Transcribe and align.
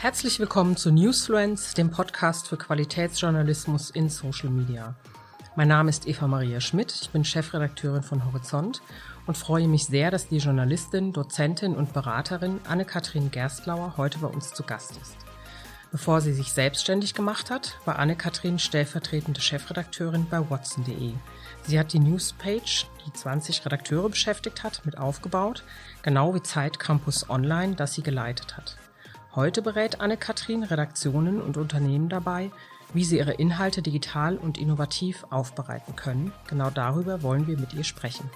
Herzlich 0.00 0.38
willkommen 0.38 0.76
zu 0.76 0.92
Newsfluence, 0.92 1.74
dem 1.74 1.90
Podcast 1.90 2.46
für 2.46 2.56
Qualitätsjournalismus 2.56 3.90
in 3.90 4.08
Social 4.08 4.48
Media. 4.48 4.94
Mein 5.56 5.66
Name 5.66 5.90
ist 5.90 6.06
Eva 6.06 6.28
Maria 6.28 6.60
Schmidt, 6.60 6.96
ich 7.02 7.10
bin 7.10 7.24
Chefredakteurin 7.24 8.04
von 8.04 8.24
Horizont 8.24 8.80
und 9.26 9.36
freue 9.36 9.66
mich 9.66 9.86
sehr, 9.86 10.12
dass 10.12 10.28
die 10.28 10.38
Journalistin, 10.38 11.12
Dozentin 11.12 11.74
und 11.74 11.94
Beraterin 11.94 12.60
Anne-Kathrin 12.68 13.32
Gerstlauer 13.32 13.94
heute 13.96 14.20
bei 14.20 14.28
uns 14.28 14.54
zu 14.54 14.62
Gast 14.62 14.92
ist. 15.02 15.16
Bevor 15.90 16.20
sie 16.20 16.32
sich 16.32 16.52
selbstständig 16.52 17.12
gemacht 17.12 17.50
hat, 17.50 17.76
war 17.84 17.98
Anne-Kathrin 17.98 18.60
stellvertretende 18.60 19.40
Chefredakteurin 19.40 20.28
bei 20.30 20.48
Watson.de. 20.48 21.14
Sie 21.64 21.76
hat 21.76 21.92
die 21.92 21.98
Newspage, 21.98 22.86
die 23.04 23.12
20 23.12 23.66
Redakteure 23.66 24.10
beschäftigt 24.10 24.62
hat, 24.62 24.86
mit 24.86 24.96
aufgebaut, 24.96 25.64
genau 26.02 26.36
wie 26.36 26.42
Zeit 26.42 26.78
Campus 26.78 27.28
Online, 27.28 27.74
das 27.74 27.94
sie 27.94 28.02
geleitet 28.04 28.56
hat. 28.56 28.76
Heute 29.38 29.62
berät 29.62 30.00
Anne-Kathrin 30.00 30.64
Redaktionen 30.64 31.40
und 31.40 31.56
Unternehmen 31.56 32.08
dabei, 32.08 32.50
wie 32.92 33.04
sie 33.04 33.18
ihre 33.18 33.34
Inhalte 33.34 33.82
digital 33.82 34.36
und 34.36 34.58
innovativ 34.58 35.24
aufbereiten 35.30 35.94
können. 35.94 36.32
Genau 36.48 36.70
darüber 36.70 37.22
wollen 37.22 37.46
wir 37.46 37.56
mit 37.56 37.72
ihr 37.72 37.84
sprechen. 37.84 38.28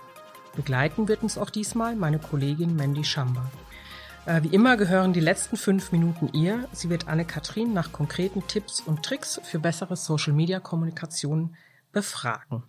Begleiten 0.55 1.09
wird 1.09 1.25
uns 1.25 1.39
auch 1.39 1.51
diesmal 1.51 1.97
meine 1.97 2.21
Kollegin 2.21 2.77
Mandy 2.77 3.03
Schamba. 3.03 3.51
Äh, 4.27 4.45
wie 4.45 4.55
immer 4.55 4.77
gehören 4.77 5.13
die 5.13 5.19
letzten 5.19 5.57
fünf 5.57 5.91
Minuten 5.91 6.29
ihr. 6.35 6.69
Sie 6.71 6.89
wird 6.89 7.09
Anne-Kathrin 7.09 7.73
nach 7.73 7.91
konkreten 7.91 8.47
Tipps 8.47 8.79
und 8.79 9.03
Tricks 9.03 9.41
für 9.43 9.59
bessere 9.59 9.97
Social-Media-Kommunikation 9.97 11.57
befragen. 11.91 12.63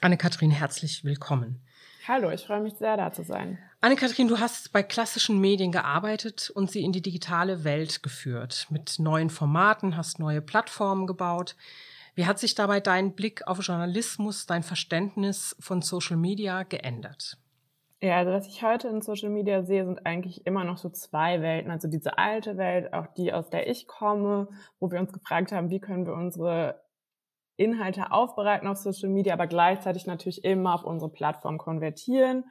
Anne-Kathrin, 0.00 0.50
herzlich 0.50 1.04
willkommen. 1.04 1.60
Hallo, 2.08 2.32
ich 2.32 2.44
freue 2.44 2.62
mich 2.62 2.74
sehr, 2.74 2.96
da 2.96 3.12
zu 3.12 3.22
sein. 3.22 3.58
Anne-Kathrin, 3.84 4.28
du 4.28 4.40
hast 4.40 4.72
bei 4.72 4.82
klassischen 4.82 5.42
Medien 5.42 5.70
gearbeitet 5.70 6.48
und 6.48 6.70
sie 6.70 6.82
in 6.82 6.92
die 6.92 7.02
digitale 7.02 7.64
Welt 7.64 8.02
geführt. 8.02 8.66
Mit 8.70 8.98
neuen 8.98 9.28
Formaten, 9.28 9.98
hast 9.98 10.18
neue 10.18 10.40
Plattformen 10.40 11.06
gebaut. 11.06 11.54
Wie 12.14 12.24
hat 12.24 12.38
sich 12.38 12.54
dabei 12.54 12.80
dein 12.80 13.14
Blick 13.14 13.46
auf 13.46 13.58
Journalismus, 13.60 14.46
dein 14.46 14.62
Verständnis 14.62 15.54
von 15.60 15.82
Social 15.82 16.16
Media 16.16 16.62
geändert? 16.62 17.36
Ja, 18.00 18.16
also 18.16 18.32
was 18.32 18.48
ich 18.48 18.62
heute 18.62 18.88
in 18.88 19.02
Social 19.02 19.28
Media 19.28 19.62
sehe, 19.64 19.84
sind 19.84 20.06
eigentlich 20.06 20.46
immer 20.46 20.64
noch 20.64 20.78
so 20.78 20.88
zwei 20.88 21.42
Welten. 21.42 21.70
Also 21.70 21.86
diese 21.86 22.16
alte 22.16 22.56
Welt, 22.56 22.94
auch 22.94 23.08
die, 23.18 23.34
aus 23.34 23.50
der 23.50 23.68
ich 23.68 23.86
komme, 23.86 24.48
wo 24.80 24.90
wir 24.90 24.98
uns 24.98 25.12
gefragt 25.12 25.52
haben, 25.52 25.68
wie 25.68 25.80
können 25.80 26.06
wir 26.06 26.14
unsere 26.14 26.82
Inhalte 27.56 28.10
aufbereiten 28.10 28.66
auf 28.66 28.78
Social 28.78 29.10
Media, 29.10 29.34
aber 29.34 29.46
gleichzeitig 29.46 30.06
natürlich 30.06 30.42
immer 30.42 30.74
auf 30.74 30.84
unsere 30.84 31.10
Plattform 31.10 31.58
konvertieren. 31.58 32.44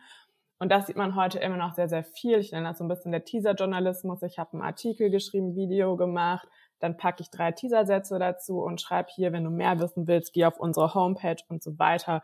Und 0.59 0.71
das 0.71 0.87
sieht 0.87 0.95
man 0.95 1.15
heute 1.15 1.39
immer 1.39 1.57
noch 1.57 1.73
sehr, 1.73 1.89
sehr 1.89 2.03
viel. 2.03 2.39
Ich 2.39 2.51
nenne 2.51 2.69
das 2.69 2.77
so 2.77 2.85
ein 2.85 2.87
bisschen 2.87 3.11
der 3.11 3.25
Teaser-Journalismus. 3.25 4.21
Ich 4.23 4.39
habe 4.39 4.53
einen 4.53 4.61
Artikel 4.61 5.09
geschrieben, 5.09 5.55
Video 5.55 5.97
gemacht, 5.97 6.47
dann 6.79 6.97
packe 6.97 7.21
ich 7.21 7.29
drei 7.29 7.51
Teasersätze 7.51 8.19
dazu 8.19 8.61
und 8.61 8.81
schreibe 8.81 9.09
hier, 9.13 9.33
wenn 9.33 9.43
du 9.43 9.49
mehr 9.49 9.79
wissen 9.79 10.07
willst, 10.07 10.33
geh 10.33 10.45
auf 10.45 10.59
unsere 10.59 10.93
Homepage 10.93 11.41
und 11.49 11.63
so 11.63 11.77
weiter 11.79 12.23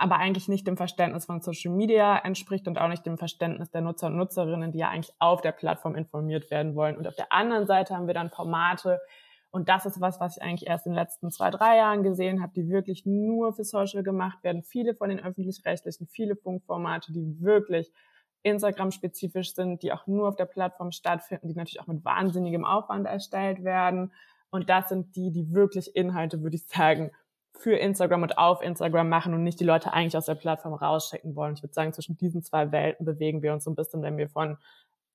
aber 0.00 0.16
eigentlich 0.16 0.48
nicht 0.48 0.66
dem 0.66 0.78
Verständnis 0.78 1.26
von 1.26 1.42
Social 1.42 1.74
Media 1.74 2.16
entspricht 2.16 2.66
und 2.66 2.78
auch 2.78 2.88
nicht 2.88 3.04
dem 3.04 3.18
Verständnis 3.18 3.70
der 3.70 3.82
Nutzer 3.82 4.06
und 4.06 4.16
Nutzerinnen, 4.16 4.72
die 4.72 4.78
ja 4.78 4.88
eigentlich 4.88 5.14
auf 5.18 5.42
der 5.42 5.52
Plattform 5.52 5.94
informiert 5.94 6.50
werden 6.50 6.74
wollen. 6.74 6.96
Und 6.96 7.06
auf 7.06 7.16
der 7.16 7.30
anderen 7.32 7.66
Seite 7.66 7.94
haben 7.94 8.06
wir 8.06 8.14
dann 8.14 8.30
Formate, 8.30 8.98
und 9.50 9.68
das 9.68 9.84
ist 9.84 10.00
was, 10.00 10.20
was 10.20 10.36
ich 10.36 10.42
eigentlich 10.42 10.68
erst 10.68 10.86
in 10.86 10.92
den 10.92 10.98
letzten 10.98 11.30
zwei, 11.30 11.50
drei 11.50 11.76
Jahren 11.76 12.02
gesehen 12.02 12.40
habe, 12.40 12.52
die 12.54 12.68
wirklich 12.68 13.04
nur 13.04 13.52
für 13.52 13.64
Social 13.64 14.02
gemacht 14.02 14.42
werden. 14.44 14.62
Viele 14.62 14.94
von 14.94 15.08
den 15.08 15.18
öffentlich-rechtlichen, 15.18 16.06
viele 16.06 16.36
Funkformate, 16.36 17.12
die 17.12 17.40
wirklich 17.40 17.90
Instagram-spezifisch 18.42 19.54
sind, 19.54 19.82
die 19.82 19.92
auch 19.92 20.06
nur 20.06 20.28
auf 20.28 20.36
der 20.36 20.46
Plattform 20.46 20.92
stattfinden, 20.92 21.48
die 21.48 21.54
natürlich 21.54 21.80
auch 21.80 21.88
mit 21.88 22.04
wahnsinnigem 22.04 22.64
Aufwand 22.64 23.06
erstellt 23.06 23.64
werden. 23.64 24.12
Und 24.50 24.70
das 24.70 24.88
sind 24.88 25.16
die, 25.16 25.32
die 25.32 25.52
wirklich 25.52 25.94
Inhalte, 25.96 26.42
würde 26.42 26.56
ich 26.56 26.66
sagen, 26.66 27.10
für 27.58 27.76
Instagram 27.76 28.22
und 28.22 28.38
auf 28.38 28.62
Instagram 28.62 29.08
machen 29.08 29.34
und 29.34 29.42
nicht 29.42 29.60
die 29.60 29.64
Leute 29.64 29.92
eigentlich 29.92 30.16
aus 30.16 30.26
der 30.26 30.36
Plattform 30.36 30.74
rausschicken 30.74 31.34
wollen. 31.34 31.54
Ich 31.54 31.62
würde 31.62 31.74
sagen, 31.74 31.92
zwischen 31.92 32.16
diesen 32.16 32.42
zwei 32.42 32.70
Welten 32.72 33.04
bewegen 33.04 33.42
wir 33.42 33.52
uns 33.52 33.64
so 33.64 33.70
ein 33.70 33.74
bisschen, 33.74 34.02
wenn 34.02 34.16
wir 34.16 34.28
von 34.28 34.56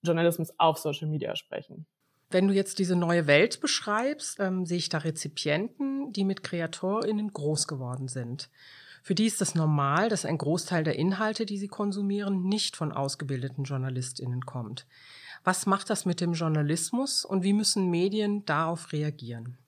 Journalismus 0.04 0.54
auf 0.60 0.78
Social 0.78 1.08
Media 1.08 1.36
sprechen. 1.36 1.88
Wenn 2.30 2.48
du 2.48 2.54
jetzt 2.54 2.80
diese 2.80 2.96
neue 2.96 3.28
Welt 3.28 3.62
beschreibst, 3.62 4.40
ähm, 4.40 4.66
sehe 4.66 4.78
ich 4.78 4.90
da 4.90 5.00
Rezipienten, 5.00 6.12
die 6.12 6.24
mit 6.24 6.44
KreatorInnen 6.44 7.32
groß 7.32 7.68
geworden 7.68 8.08
sind. 8.08 8.50
Für 9.04 9.14
die 9.14 9.28
ist 9.28 9.42
es 9.42 9.54
normal, 9.54 10.10
dass 10.10 10.26
ein 10.26 10.40
Großteil 10.40 10.84
der 10.84 10.98
Inhalte, 10.98 11.46
die 11.46 11.60
sie 11.60 11.68
konsumieren, 11.68 12.44
nicht 12.44 12.76
von 12.76 12.92
ausgebildeten 12.92 13.64
JournalistInnen 13.64 14.42
kommt. 14.48 14.88
Was 15.44 15.68
macht 15.68 15.92
das 15.92 16.06
mit 16.06 16.22
dem 16.22 16.34
Journalismus 16.34 17.24
und 17.24 17.44
wie 17.44 17.54
müssen 17.54 17.92
Medien 17.92 18.46
darauf 18.46 18.92
reagieren? 18.92 19.60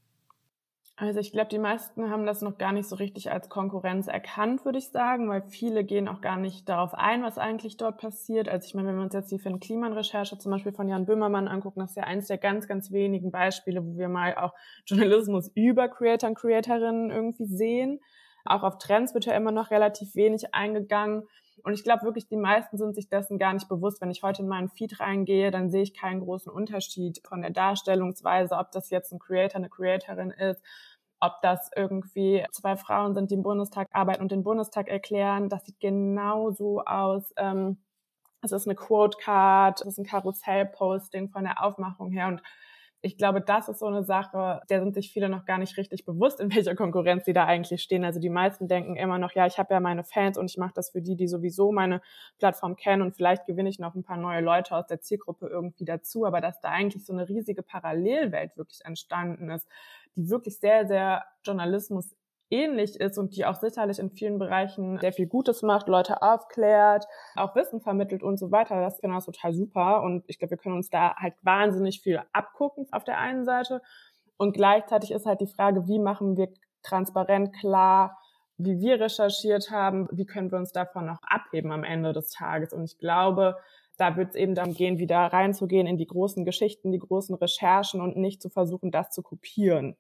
Also 1.00 1.20
ich 1.20 1.32
glaube, 1.32 1.50
die 1.50 1.60
meisten 1.60 2.10
haben 2.10 2.26
das 2.26 2.42
noch 2.42 2.58
gar 2.58 2.72
nicht 2.72 2.90
so 2.90 2.96
richtig 2.96 3.30
als 3.32 3.50
Konkurrenz 3.50 4.08
erkannt, 4.08 4.66
würde 4.66 4.80
ich 4.80 4.90
sagen, 4.90 5.30
weil 5.30 5.44
viele 5.44 5.84
gehen 5.84 6.08
auch 6.08 6.22
gar 6.22 6.38
nicht 6.38 6.68
darauf 6.68 6.96
ein, 6.96 7.22
was 7.22 7.38
eigentlich 7.38 7.78
dort 7.78 8.00
passiert. 8.00 8.50
Also 8.50 8.66
ich 8.66 8.74
meine, 8.74 8.88
wenn 8.88 8.96
wir 8.96 9.04
uns 9.04 9.14
jetzt 9.14 9.32
die 9.32 9.38
Finn 9.38 9.60
Kliman-Recherche 9.60 10.40
zum 10.40 10.52
Beispiel 10.52 10.72
von 10.72 10.90
Jan 10.90 11.06
Böhmermann 11.06 11.48
angucken, 11.48 11.82
das 11.82 11.92
ist 11.92 11.98
ja 11.98 12.04
eins 12.06 12.26
der 12.26 12.40
ganz, 12.40 12.68
ganz 12.68 12.92
wenigen 12.92 13.30
Beispiele, 13.30 13.86
wo 13.86 13.96
wir 13.96 14.10
mal 14.10 14.36
auch 14.38 14.56
Journalismus 14.88 15.52
über 15.54 15.88
Creator 15.88 16.30
und 16.30 16.36
Creatorinnen 16.36 17.12
irgendwie 17.12 17.46
sehen. 17.46 18.00
Auch 18.44 18.64
auf 18.64 18.80
Trends 18.80 19.14
wird 19.14 19.26
ja 19.26 19.34
immer 19.34 19.52
noch 19.52 19.70
relativ 19.70 20.16
wenig 20.16 20.56
eingegangen. 20.56 21.28
Und 21.68 21.74
ich 21.74 21.84
glaube 21.84 22.04
wirklich, 22.04 22.30
die 22.30 22.38
meisten 22.38 22.78
sind 22.78 22.96
sich 22.96 23.10
dessen 23.10 23.38
gar 23.38 23.54
nicht 23.54 23.68
bewusst. 23.68 24.00
Wenn 24.00 24.10
ich 24.10 24.24
heute 24.24 24.42
in 24.42 24.48
meinen 24.48 24.70
Feed 24.70 25.02
reingehe, 25.02 25.52
dann 25.52 25.70
sehe 25.70 25.82
ich 25.82 25.94
keinen 25.94 26.22
großen 26.22 26.50
Unterschied 26.50 27.20
von 27.28 27.42
der 27.42 27.52
Darstellungsweise, 27.52 28.56
ob 28.56 28.72
das 28.72 28.90
jetzt 28.90 29.12
ein 29.12 29.20
Creator, 29.20 29.58
eine 29.58 29.68
Creatorin 29.68 30.32
ist, 30.32 30.64
ob 31.20 31.42
das 31.42 31.70
irgendwie 31.76 32.46
zwei 32.54 32.78
Frauen 32.78 33.16
sind, 33.16 33.32
die 33.32 33.36
im 33.36 33.44
Bundestag 33.44 33.90
arbeiten 33.92 34.22
und 34.22 34.32
den 34.32 34.46
Bundestag 34.46 34.88
erklären. 34.88 35.50
Das 35.50 35.66
sieht 35.66 35.82
genau 35.82 36.52
so 36.52 36.86
aus. 36.86 37.34
Ähm, 37.36 37.84
es 38.42 38.54
ist 38.54 38.66
eine 38.66 38.76
Quote 38.76 39.18
Card, 39.18 39.82
es 39.82 39.88
ist 39.88 39.98
ein 39.98 40.06
Karussell-Posting 40.06 41.32
von 41.32 41.44
der 41.44 41.62
Aufmachung 41.62 42.12
her 42.12 42.30
und 42.30 42.42
ich 43.02 43.18
glaube, 43.18 43.42
das 43.42 43.70
ist 43.70 43.80
so 43.80 43.86
eine 43.86 44.04
Sache, 44.04 44.62
der 44.70 44.80
sind 44.80 44.96
sich 44.96 45.12
viele 45.12 45.30
noch 45.30 45.46
gar 45.46 45.60
nicht 45.60 45.78
richtig 45.78 46.04
bewusst, 46.04 46.40
in 46.40 46.54
welcher 46.54 46.76
Konkurrenz 46.76 47.26
sie 47.26 47.34
da 47.34 47.46
eigentlich 47.46 47.84
stehen. 47.84 48.04
Also 48.04 48.20
die 48.20 48.30
meisten 48.30 48.68
denken 48.68 48.96
immer 48.96 49.20
noch, 49.20 49.34
ja, 49.34 49.46
ich 49.46 49.60
habe 49.60 49.74
ja 49.74 49.80
meine 49.80 50.04
Fans 50.04 50.38
und 50.38 50.50
ich 50.50 50.58
mache 50.58 50.74
das 50.74 50.90
für 50.90 51.02
die, 51.02 51.16
die 51.16 51.28
sowieso 51.28 51.72
meine 51.72 52.02
Plattform 52.40 52.76
kennen 52.76 53.04
und 53.04 53.16
vielleicht 53.16 53.46
gewinne 53.46 53.70
ich 53.70 53.80
noch 53.80 53.94
ein 53.94 54.04
paar 54.04 54.18
neue 54.18 54.42
Leute 54.42 54.76
aus 54.76 54.88
der 54.88 55.00
Zielgruppe 55.00 55.48
irgendwie 55.48 55.86
dazu. 55.86 56.26
Aber 56.26 56.42
dass 56.42 56.60
da 56.60 56.70
eigentlich 56.70 57.06
so 57.06 57.14
eine 57.14 57.30
riesige 57.30 57.62
Parallelwelt 57.62 58.58
wirklich 58.58 58.84
entstanden 58.84 59.50
ist, 59.52 59.68
die 60.16 60.30
wirklich 60.30 60.60
sehr, 60.60 60.88
sehr 60.88 61.24
Journalismus 61.44 62.16
ähnlich 62.50 63.00
ist 63.00 63.18
und 63.18 63.36
die 63.36 63.46
auch 63.46 63.56
sicherlich 63.56 64.00
in 64.00 64.10
vielen 64.10 64.40
Bereichen 64.40 64.98
sehr 65.00 65.14
viel 65.14 65.28
Gutes 65.28 65.62
macht, 65.62 65.88
Leute 65.88 66.22
aufklärt, 66.22 67.06
auch 67.36 67.56
Wissen 67.56 67.82
vermittelt 67.82 68.24
und 68.24 68.38
so 68.38 68.52
weiter. 68.52 68.82
Das 68.82 68.96
ist 68.96 69.02
genau 69.02 69.20
total 69.20 69.54
super. 69.54 70.02
Und 70.04 70.24
ich 70.28 70.40
glaube, 70.40 70.52
wir 70.52 70.58
können 70.58 70.76
uns 70.76 70.90
da 70.90 71.16
halt 71.16 71.34
wahnsinnig 71.42 72.02
viel 72.02 72.22
abgucken 72.34 72.88
auf 72.92 73.04
der 73.04 73.18
einen 73.18 73.46
Seite. 73.46 73.82
Und 74.38 74.54
gleichzeitig 74.54 75.12
ist 75.12 75.26
halt 75.26 75.42
die 75.42 75.48
Frage, 75.48 75.88
wie 75.88 76.00
machen 76.00 76.38
wir 76.38 76.50
transparent 76.84 77.54
klar, 77.54 78.18
wie 78.58 78.80
wir 78.80 79.00
recherchiert 79.00 79.70
haben, 79.72 80.08
wie 80.12 80.26
können 80.26 80.52
wir 80.52 80.58
uns 80.58 80.72
davon 80.72 81.06
noch 81.06 81.20
abheben 81.22 81.72
am 81.72 81.84
Ende 81.84 82.14
des 82.14 82.30
Tages. 82.30 82.74
Und 82.74 82.84
ich 82.84 82.98
glaube, 82.98 83.58
da 83.98 84.16
wird 84.16 84.30
es 84.30 84.36
eben 84.36 84.56
darum 84.56 84.74
gehen, 84.74 85.00
wieder 85.00 85.18
reinzugehen 85.18 85.88
in 85.88 85.98
die 85.98 86.08
großen 86.08 86.46
Geschichten, 86.46 86.92
die 86.92 87.00
großen 87.00 87.36
Recherchen 87.36 88.02
und 88.02 88.16
nicht 88.16 88.42
zu 88.42 88.50
versuchen, 88.50 88.92
das 88.92 89.10
zu 89.10 89.22
kopieren. 89.22 89.98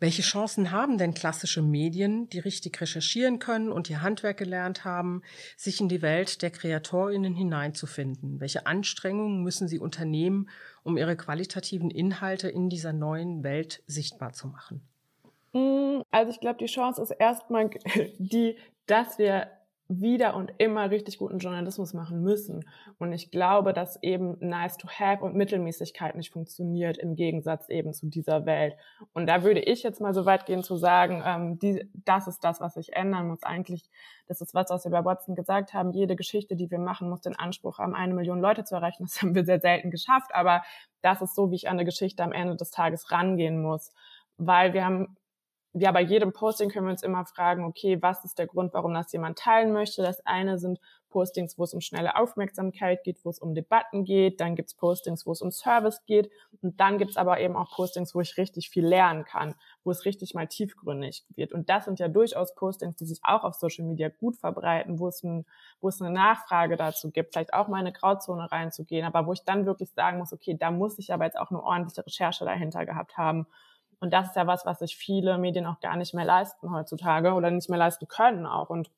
Welche 0.00 0.22
Chancen 0.22 0.70
haben 0.70 0.96
denn 0.96 1.12
klassische 1.12 1.60
Medien, 1.60 2.26
die 2.30 2.38
richtig 2.38 2.80
recherchieren 2.80 3.38
können 3.38 3.70
und 3.70 3.90
ihr 3.90 4.00
Handwerk 4.00 4.38
gelernt 4.38 4.86
haben, 4.86 5.22
sich 5.58 5.78
in 5.78 5.90
die 5.90 6.00
Welt 6.00 6.40
der 6.40 6.50
Kreatorinnen 6.50 7.34
hineinzufinden? 7.34 8.40
Welche 8.40 8.66
Anstrengungen 8.66 9.42
müssen 9.42 9.68
sie 9.68 9.78
unternehmen, 9.78 10.48
um 10.82 10.96
ihre 10.96 11.16
qualitativen 11.16 11.90
Inhalte 11.90 12.48
in 12.48 12.70
dieser 12.70 12.94
neuen 12.94 13.44
Welt 13.44 13.82
sichtbar 13.86 14.32
zu 14.32 14.48
machen? 14.48 14.80
Mm, 15.52 16.00
also 16.10 16.32
ich 16.32 16.40
glaube, 16.40 16.58
die 16.58 16.72
Chance 16.72 17.02
ist 17.02 17.10
erstmal 17.10 17.68
die, 18.18 18.56
dass 18.86 19.18
wir 19.18 19.48
wieder 19.90 20.36
und 20.36 20.52
immer 20.58 20.90
richtig 20.90 21.18
guten 21.18 21.38
Journalismus 21.38 21.94
machen 21.94 22.22
müssen. 22.22 22.64
Und 22.98 23.12
ich 23.12 23.32
glaube, 23.32 23.72
dass 23.72 24.00
eben 24.02 24.36
nice 24.38 24.76
to 24.76 24.88
have 24.88 25.24
und 25.24 25.34
Mittelmäßigkeit 25.34 26.14
nicht 26.14 26.30
funktioniert 26.30 26.96
im 26.96 27.16
Gegensatz 27.16 27.68
eben 27.68 27.92
zu 27.92 28.06
dieser 28.06 28.46
Welt. 28.46 28.76
Und 29.12 29.26
da 29.26 29.42
würde 29.42 29.60
ich 29.60 29.82
jetzt 29.82 30.00
mal 30.00 30.14
so 30.14 30.26
weit 30.26 30.46
gehen 30.46 30.62
zu 30.62 30.76
sagen, 30.76 31.22
ähm, 31.26 31.58
die, 31.58 31.90
das 32.04 32.28
ist 32.28 32.44
das, 32.44 32.60
was 32.60 32.74
sich 32.74 32.92
ändern 32.92 33.26
muss. 33.26 33.42
Eigentlich, 33.42 33.90
das 34.28 34.40
ist 34.40 34.54
was, 34.54 34.70
was 34.70 34.84
wir 34.84 34.92
bei 34.92 35.04
Watson 35.04 35.34
gesagt 35.34 35.74
haben. 35.74 35.92
Jede 35.92 36.14
Geschichte, 36.14 36.54
die 36.54 36.70
wir 36.70 36.78
machen, 36.78 37.10
muss 37.10 37.22
den 37.22 37.36
Anspruch 37.36 37.78
haben, 37.78 37.96
eine 37.96 38.14
Million 38.14 38.40
Leute 38.40 38.62
zu 38.62 38.76
erreichen. 38.76 39.02
Das 39.02 39.20
haben 39.22 39.34
wir 39.34 39.44
sehr 39.44 39.60
selten 39.60 39.90
geschafft. 39.90 40.30
Aber 40.34 40.62
das 41.02 41.20
ist 41.20 41.34
so, 41.34 41.50
wie 41.50 41.56
ich 41.56 41.68
an 41.68 41.72
eine 41.72 41.84
Geschichte 41.84 42.22
am 42.22 42.32
Ende 42.32 42.54
des 42.54 42.70
Tages 42.70 43.10
rangehen 43.10 43.60
muss. 43.60 43.92
Weil 44.36 44.72
wir 44.72 44.84
haben 44.84 45.16
ja, 45.72 45.92
bei 45.92 46.02
jedem 46.02 46.32
Posting 46.32 46.68
können 46.68 46.86
wir 46.86 46.92
uns 46.92 47.02
immer 47.02 47.24
fragen, 47.24 47.64
okay, 47.64 47.98
was 48.02 48.24
ist 48.24 48.38
der 48.38 48.48
Grund, 48.48 48.74
warum 48.74 48.92
das 48.92 49.12
jemand 49.12 49.38
teilen 49.38 49.72
möchte? 49.72 50.02
Das 50.02 50.24
eine 50.26 50.58
sind 50.58 50.80
Postings, 51.10 51.58
wo 51.58 51.64
es 51.64 51.74
um 51.74 51.80
schnelle 51.80 52.16
Aufmerksamkeit 52.16 53.04
geht, 53.04 53.24
wo 53.24 53.30
es 53.30 53.38
um 53.38 53.54
Debatten 53.54 54.04
geht, 54.04 54.40
dann 54.40 54.54
gibt's 54.54 54.74
Postings, 54.74 55.26
wo 55.26 55.32
es 55.32 55.42
um 55.42 55.50
Service 55.50 56.04
geht 56.06 56.30
und 56.62 56.80
dann 56.80 56.98
gibt's 56.98 57.16
aber 57.16 57.40
eben 57.40 57.56
auch 57.56 57.70
Postings, 57.70 58.14
wo 58.14 58.20
ich 58.20 58.36
richtig 58.36 58.70
viel 58.70 58.86
lernen 58.86 59.24
kann, 59.24 59.54
wo 59.84 59.90
es 59.90 60.04
richtig 60.04 60.34
mal 60.34 60.46
tiefgründig 60.46 61.24
wird. 61.34 61.52
Und 61.52 61.68
das 61.68 61.84
sind 61.84 61.98
ja 61.98 62.08
durchaus 62.08 62.54
Postings, 62.54 62.96
die 62.96 63.04
sich 63.04 63.20
auch 63.22 63.44
auf 63.44 63.54
Social 63.54 63.84
Media 63.84 64.08
gut 64.08 64.36
verbreiten, 64.36 64.98
wo 64.98 65.08
es, 65.08 65.22
ein, 65.22 65.44
wo 65.80 65.88
es 65.88 66.00
eine 66.00 66.12
Nachfrage 66.12 66.76
dazu 66.76 67.10
gibt, 67.10 67.32
vielleicht 67.32 67.52
auch 67.52 67.68
mal 67.68 67.78
eine 67.78 67.92
Grauzone 67.92 68.50
reinzugehen, 68.50 69.04
aber 69.04 69.26
wo 69.26 69.32
ich 69.32 69.44
dann 69.44 69.66
wirklich 69.66 69.90
sagen 69.90 70.18
muss, 70.18 70.32
okay, 70.32 70.56
da 70.58 70.70
muss 70.70 70.98
ich 70.98 71.12
aber 71.12 71.24
jetzt 71.24 71.38
auch 71.38 71.50
eine 71.50 71.62
ordentliche 71.62 72.06
Recherche 72.06 72.44
dahinter 72.44 72.86
gehabt 72.86 73.16
haben. 73.16 73.46
Und 74.00 74.12
das 74.12 74.28
ist 74.28 74.36
ja 74.36 74.46
was, 74.46 74.66
was 74.66 74.78
sich 74.78 74.96
viele 74.96 75.38
Medien 75.38 75.66
auch 75.66 75.80
gar 75.80 75.96
nicht 75.96 76.14
mehr 76.14 76.24
leisten 76.24 76.72
heutzutage 76.72 77.32
oder 77.34 77.50
nicht 77.50 77.68
mehr 77.68 77.78
leisten 77.78 78.08
können 78.08 78.46
auch. 78.46 78.70
Und 78.70 78.90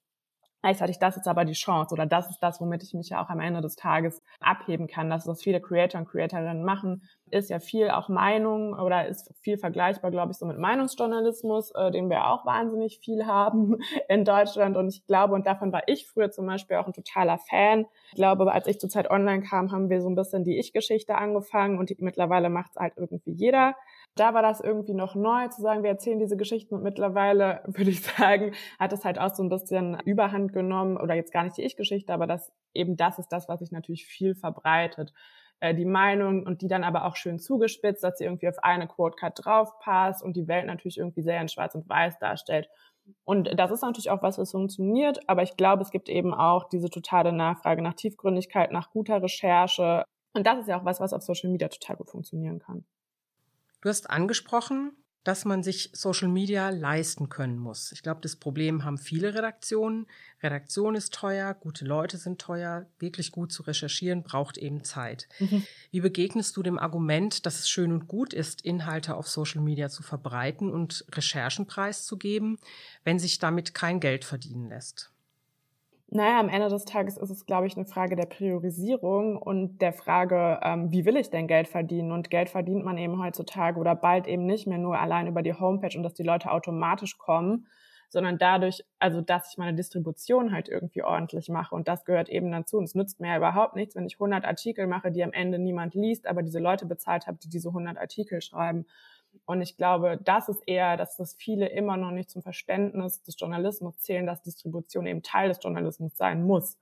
Gleichzeitig, 0.62 1.00
das 1.00 1.16
ist 1.16 1.26
aber 1.26 1.44
die 1.44 1.54
Chance 1.54 1.92
oder 1.92 2.06
das 2.06 2.30
ist 2.30 2.38
das, 2.38 2.60
womit 2.60 2.84
ich 2.84 2.94
mich 2.94 3.08
ja 3.08 3.22
auch 3.22 3.30
am 3.30 3.40
Ende 3.40 3.60
des 3.60 3.74
Tages 3.74 4.22
abheben 4.38 4.86
kann. 4.86 5.10
Das, 5.10 5.26
was 5.26 5.42
viele 5.42 5.60
Creator 5.60 6.00
und 6.00 6.08
Creatorinnen 6.08 6.62
machen, 6.62 7.02
ist 7.32 7.50
ja 7.50 7.58
viel 7.58 7.90
auch 7.90 8.08
Meinung 8.08 8.72
oder 8.74 9.08
ist 9.08 9.34
viel 9.40 9.58
vergleichbar, 9.58 10.12
glaube 10.12 10.30
ich, 10.30 10.38
so 10.38 10.46
mit 10.46 10.58
Meinungsjournalismus, 10.58 11.72
äh, 11.72 11.90
den 11.90 12.08
wir 12.10 12.28
auch 12.28 12.46
wahnsinnig 12.46 13.00
viel 13.00 13.26
haben 13.26 13.78
in 14.08 14.24
Deutschland. 14.24 14.76
Und 14.76 14.86
ich 14.86 15.04
glaube, 15.04 15.34
und 15.34 15.48
davon 15.48 15.72
war 15.72 15.82
ich 15.88 16.06
früher 16.06 16.30
zum 16.30 16.46
Beispiel 16.46 16.76
auch 16.76 16.86
ein 16.86 16.92
totaler 16.92 17.38
Fan. 17.38 17.86
Ich 18.10 18.16
glaube, 18.16 18.52
als 18.52 18.68
ich 18.68 18.78
zur 18.78 18.88
Zeit 18.88 19.10
online 19.10 19.42
kam, 19.42 19.72
haben 19.72 19.90
wir 19.90 20.00
so 20.00 20.08
ein 20.08 20.14
bisschen 20.14 20.44
die 20.44 20.60
Ich-Geschichte 20.60 21.16
angefangen 21.16 21.76
und 21.80 21.90
die, 21.90 21.96
mittlerweile 21.98 22.50
macht 22.50 22.70
es 22.70 22.76
halt 22.76 22.92
irgendwie 22.96 23.32
jeder 23.32 23.74
da 24.14 24.34
war 24.34 24.42
das 24.42 24.60
irgendwie 24.60 24.94
noch 24.94 25.14
neu, 25.14 25.48
zu 25.48 25.62
sagen, 25.62 25.82
wir 25.82 25.90
erzählen 25.90 26.18
diese 26.18 26.36
Geschichten 26.36 26.74
und 26.74 26.82
mittlerweile, 26.82 27.62
würde 27.66 27.90
ich 27.90 28.02
sagen, 28.02 28.52
hat 28.78 28.92
es 28.92 29.04
halt 29.04 29.18
auch 29.18 29.34
so 29.34 29.42
ein 29.42 29.48
bisschen 29.48 29.98
Überhand 30.04 30.52
genommen, 30.52 30.96
oder 30.96 31.14
jetzt 31.14 31.32
gar 31.32 31.44
nicht 31.44 31.56
die 31.56 31.62
Ich-Geschichte, 31.62 32.12
aber 32.12 32.26
das 32.26 32.52
eben 32.74 32.96
das 32.96 33.18
ist 33.18 33.28
das, 33.28 33.48
was 33.48 33.60
sich 33.60 33.72
natürlich 33.72 34.06
viel 34.06 34.34
verbreitet. 34.34 35.12
Äh, 35.60 35.74
die 35.74 35.84
Meinung 35.84 36.44
und 36.44 36.60
die 36.60 36.68
dann 36.68 36.82
aber 36.82 37.04
auch 37.04 37.14
schön 37.14 37.38
zugespitzt, 37.38 38.02
dass 38.02 38.18
sie 38.18 38.24
irgendwie 38.24 38.48
auf 38.48 38.58
eine 38.62 38.88
Quote-Card 38.88 39.44
draufpasst 39.44 40.22
und 40.22 40.36
die 40.36 40.48
Welt 40.48 40.66
natürlich 40.66 40.98
irgendwie 40.98 41.22
sehr 41.22 41.40
in 41.40 41.48
schwarz 41.48 41.74
und 41.76 41.88
weiß 41.88 42.18
darstellt. 42.18 42.68
Und 43.24 43.48
das 43.56 43.70
ist 43.70 43.82
natürlich 43.82 44.10
auch 44.10 44.22
was, 44.22 44.38
was 44.38 44.50
funktioniert, 44.50 45.28
aber 45.28 45.42
ich 45.42 45.56
glaube, 45.56 45.82
es 45.82 45.90
gibt 45.90 46.08
eben 46.08 46.34
auch 46.34 46.68
diese 46.68 46.90
totale 46.90 47.32
Nachfrage 47.32 47.82
nach 47.82 47.94
Tiefgründigkeit, 47.94 48.72
nach 48.72 48.90
guter 48.90 49.22
Recherche. 49.22 50.04
Und 50.34 50.46
das 50.46 50.58
ist 50.60 50.68
ja 50.68 50.80
auch 50.80 50.84
was, 50.84 51.00
was 51.00 51.12
auf 51.12 51.22
Social 51.22 51.50
Media 51.50 51.68
total 51.68 51.96
gut 51.96 52.10
funktionieren 52.10 52.58
kann. 52.58 52.84
Du 53.82 53.88
hast 53.88 54.08
angesprochen, 54.08 54.92
dass 55.24 55.44
man 55.44 55.62
sich 55.62 55.90
Social 55.92 56.28
Media 56.28 56.70
leisten 56.70 57.28
können 57.28 57.58
muss. 57.58 57.92
Ich 57.92 58.02
glaube, 58.02 58.20
das 58.20 58.36
Problem 58.36 58.84
haben 58.84 58.98
viele 58.98 59.34
Redaktionen. 59.34 60.06
Redaktion 60.42 60.94
ist 60.94 61.14
teuer, 61.14 61.54
gute 61.54 61.84
Leute 61.84 62.16
sind 62.16 62.40
teuer, 62.40 62.86
wirklich 62.98 63.30
gut 63.30 63.52
zu 63.52 63.62
recherchieren 63.62 64.22
braucht 64.22 64.56
eben 64.56 64.82
Zeit. 64.84 65.28
Mhm. 65.38 65.64
Wie 65.90 66.00
begegnest 66.00 66.56
du 66.56 66.62
dem 66.62 66.78
Argument, 66.78 67.44
dass 67.46 67.60
es 67.60 67.68
schön 67.68 67.92
und 67.92 68.08
gut 68.08 68.32
ist, 68.32 68.62
Inhalte 68.62 69.14
auf 69.14 69.28
Social 69.28 69.60
Media 69.60 69.88
zu 69.88 70.02
verbreiten 70.02 70.70
und 70.70 71.04
Recherchen 71.12 71.66
preiszugeben, 71.66 72.58
wenn 73.04 73.18
sich 73.18 73.38
damit 73.38 73.74
kein 73.74 74.00
Geld 74.00 74.24
verdienen 74.24 74.68
lässt? 74.68 75.12
Naja, 76.14 76.40
am 76.40 76.50
Ende 76.50 76.68
des 76.68 76.84
Tages 76.84 77.16
ist 77.16 77.30
es, 77.30 77.46
glaube 77.46 77.66
ich, 77.66 77.74
eine 77.74 77.86
Frage 77.86 78.16
der 78.16 78.26
Priorisierung 78.26 79.38
und 79.38 79.78
der 79.78 79.94
Frage, 79.94 80.60
ähm, 80.62 80.92
wie 80.92 81.06
will 81.06 81.16
ich 81.16 81.30
denn 81.30 81.46
Geld 81.46 81.68
verdienen? 81.68 82.12
Und 82.12 82.28
Geld 82.28 82.50
verdient 82.50 82.84
man 82.84 82.98
eben 82.98 83.18
heutzutage 83.18 83.80
oder 83.80 83.94
bald 83.94 84.26
eben 84.26 84.44
nicht 84.44 84.66
mehr 84.66 84.76
nur 84.76 84.98
allein 84.98 85.26
über 85.26 85.40
die 85.40 85.54
Homepage 85.54 85.96
und 85.96 86.02
dass 86.02 86.12
die 86.12 86.22
Leute 86.22 86.50
automatisch 86.50 87.16
kommen, 87.16 87.66
sondern 88.10 88.36
dadurch, 88.36 88.84
also 88.98 89.22
dass 89.22 89.52
ich 89.52 89.56
meine 89.56 89.74
Distribution 89.74 90.52
halt 90.52 90.68
irgendwie 90.68 91.02
ordentlich 91.02 91.48
mache. 91.48 91.74
Und 91.74 91.88
das 91.88 92.04
gehört 92.04 92.28
eben 92.28 92.52
dazu. 92.52 92.76
Und 92.76 92.84
es 92.84 92.94
nützt 92.94 93.18
mir 93.18 93.28
ja 93.28 93.38
überhaupt 93.38 93.74
nichts, 93.74 93.96
wenn 93.96 94.04
ich 94.04 94.16
100 94.16 94.44
Artikel 94.44 94.86
mache, 94.86 95.12
die 95.12 95.24
am 95.24 95.32
Ende 95.32 95.58
niemand 95.58 95.94
liest, 95.94 96.26
aber 96.26 96.42
diese 96.42 96.58
Leute 96.58 96.84
bezahlt 96.84 97.26
habe, 97.26 97.38
die 97.42 97.48
diese 97.48 97.68
100 97.70 97.96
Artikel 97.96 98.42
schreiben. 98.42 98.84
Und 99.44 99.60
ich 99.60 99.76
glaube, 99.76 100.18
das 100.22 100.48
ist 100.48 100.62
eher, 100.66 100.96
dass 100.96 101.16
das 101.16 101.34
viele 101.34 101.68
immer 101.68 101.96
noch 101.96 102.10
nicht 102.10 102.30
zum 102.30 102.42
Verständnis 102.42 103.22
des 103.22 103.38
Journalismus 103.38 103.98
zählen, 103.98 104.26
dass 104.26 104.42
Distribution 104.42 105.06
eben 105.06 105.22
Teil 105.22 105.48
des 105.48 105.58
Journalismus 105.62 106.16
sein 106.16 106.44
muss. 106.44 106.78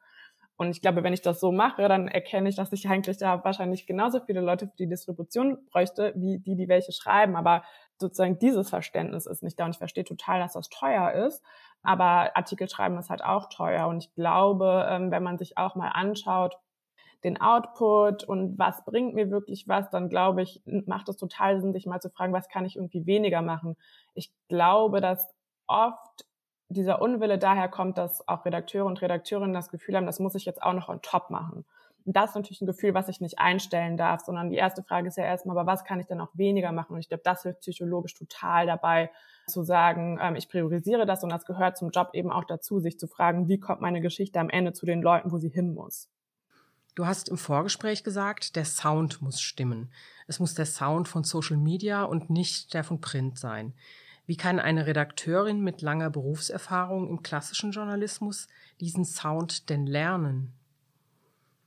Und 0.60 0.68
ich 0.72 0.82
glaube, 0.82 1.02
wenn 1.02 1.14
ich 1.14 1.22
das 1.22 1.40
so 1.40 1.52
mache, 1.52 1.88
dann 1.88 2.06
erkenne 2.06 2.46
ich, 2.50 2.54
dass 2.54 2.70
ich 2.72 2.86
eigentlich 2.86 3.16
da 3.16 3.42
wahrscheinlich 3.42 3.86
genauso 3.86 4.20
viele 4.20 4.42
Leute 4.42 4.66
für 4.66 4.76
die 4.76 4.88
Distribution 4.88 5.64
bräuchte, 5.64 6.12
wie 6.16 6.38
die, 6.38 6.54
die 6.54 6.68
welche 6.68 6.92
schreiben. 6.92 7.34
Aber 7.34 7.64
sozusagen 7.98 8.38
dieses 8.38 8.68
Verständnis 8.68 9.24
ist 9.24 9.42
nicht 9.42 9.58
da. 9.58 9.64
Und 9.64 9.70
ich 9.70 9.78
verstehe 9.78 10.04
total, 10.04 10.38
dass 10.38 10.52
das 10.52 10.68
teuer 10.68 11.12
ist. 11.12 11.42
Aber 11.82 12.36
Artikel 12.36 12.68
schreiben 12.68 12.98
ist 12.98 13.08
halt 13.08 13.24
auch 13.24 13.48
teuer. 13.48 13.86
Und 13.88 14.04
ich 14.04 14.14
glaube, 14.14 14.86
ähm, 14.90 15.10
wenn 15.10 15.22
man 15.22 15.38
sich 15.38 15.56
auch 15.56 15.76
mal 15.76 15.88
anschaut, 15.88 16.58
den 17.24 17.40
Output 17.40 18.24
und 18.24 18.58
was 18.58 18.84
bringt 18.84 19.14
mir 19.14 19.30
wirklich 19.30 19.68
was, 19.68 19.90
dann 19.90 20.08
glaube 20.08 20.42
ich, 20.42 20.62
macht 20.64 21.08
es 21.08 21.16
total 21.16 21.60
Sinn, 21.60 21.72
sich 21.72 21.86
mal 21.86 22.00
zu 22.00 22.10
fragen, 22.10 22.32
was 22.32 22.48
kann 22.48 22.64
ich 22.64 22.76
irgendwie 22.76 23.06
weniger 23.06 23.42
machen. 23.42 23.76
Ich 24.14 24.32
glaube, 24.48 25.00
dass 25.00 25.34
oft 25.66 26.26
dieser 26.68 27.02
Unwille 27.02 27.38
daher 27.38 27.68
kommt, 27.68 27.98
dass 27.98 28.26
auch 28.28 28.44
Redakteure 28.44 28.86
und 28.86 29.02
Redakteurinnen 29.02 29.52
das 29.52 29.70
Gefühl 29.70 29.96
haben, 29.96 30.06
das 30.06 30.20
muss 30.20 30.34
ich 30.34 30.44
jetzt 30.44 30.62
auch 30.62 30.72
noch 30.72 30.88
on 30.88 31.02
top 31.02 31.30
machen. 31.30 31.64
Und 32.06 32.16
das 32.16 32.30
ist 32.30 32.36
natürlich 32.36 32.62
ein 32.62 32.66
Gefühl, 32.66 32.94
was 32.94 33.08
ich 33.08 33.20
nicht 33.20 33.38
einstellen 33.38 33.96
darf, 33.96 34.22
sondern 34.22 34.50
die 34.50 34.56
erste 34.56 34.82
Frage 34.82 35.08
ist 35.08 35.16
ja 35.16 35.24
erstmal, 35.24 35.58
aber 35.58 35.70
was 35.70 35.84
kann 35.84 36.00
ich 36.00 36.06
denn 36.06 36.20
auch 36.20 36.30
weniger 36.34 36.72
machen? 36.72 36.94
Und 36.94 37.00
ich 37.00 37.08
glaube, 37.08 37.22
das 37.24 37.42
hilft 37.42 37.60
psychologisch 37.60 38.14
total 38.14 38.66
dabei, 38.66 39.10
zu 39.46 39.62
sagen, 39.62 40.18
ähm, 40.22 40.36
ich 40.36 40.48
priorisiere 40.48 41.06
das 41.06 41.22
und 41.22 41.30
das 41.30 41.44
gehört 41.44 41.76
zum 41.76 41.90
Job 41.90 42.10
eben 42.14 42.30
auch 42.30 42.44
dazu, 42.44 42.78
sich 42.78 42.98
zu 42.98 43.06
fragen, 43.06 43.48
wie 43.48 43.58
kommt 43.58 43.80
meine 43.80 44.00
Geschichte 44.00 44.40
am 44.40 44.48
Ende 44.48 44.72
zu 44.72 44.86
den 44.86 45.02
Leuten, 45.02 45.32
wo 45.32 45.38
sie 45.38 45.50
hin 45.50 45.74
muss. 45.74 46.08
Du 47.00 47.06
hast 47.06 47.30
im 47.30 47.38
Vorgespräch 47.38 48.04
gesagt, 48.04 48.56
der 48.56 48.66
Sound 48.66 49.22
muss 49.22 49.40
stimmen. 49.40 49.90
Es 50.26 50.38
muss 50.38 50.52
der 50.52 50.66
Sound 50.66 51.08
von 51.08 51.24
Social 51.24 51.56
Media 51.56 52.02
und 52.02 52.28
nicht 52.28 52.74
der 52.74 52.84
von 52.84 53.00
Print 53.00 53.38
sein. 53.38 53.72
Wie 54.26 54.36
kann 54.36 54.60
eine 54.60 54.86
Redakteurin 54.86 55.62
mit 55.62 55.80
langer 55.80 56.10
Berufserfahrung 56.10 57.08
im 57.08 57.22
klassischen 57.22 57.70
Journalismus 57.72 58.48
diesen 58.80 59.06
Sound 59.06 59.70
denn 59.70 59.86
lernen? 59.86 60.52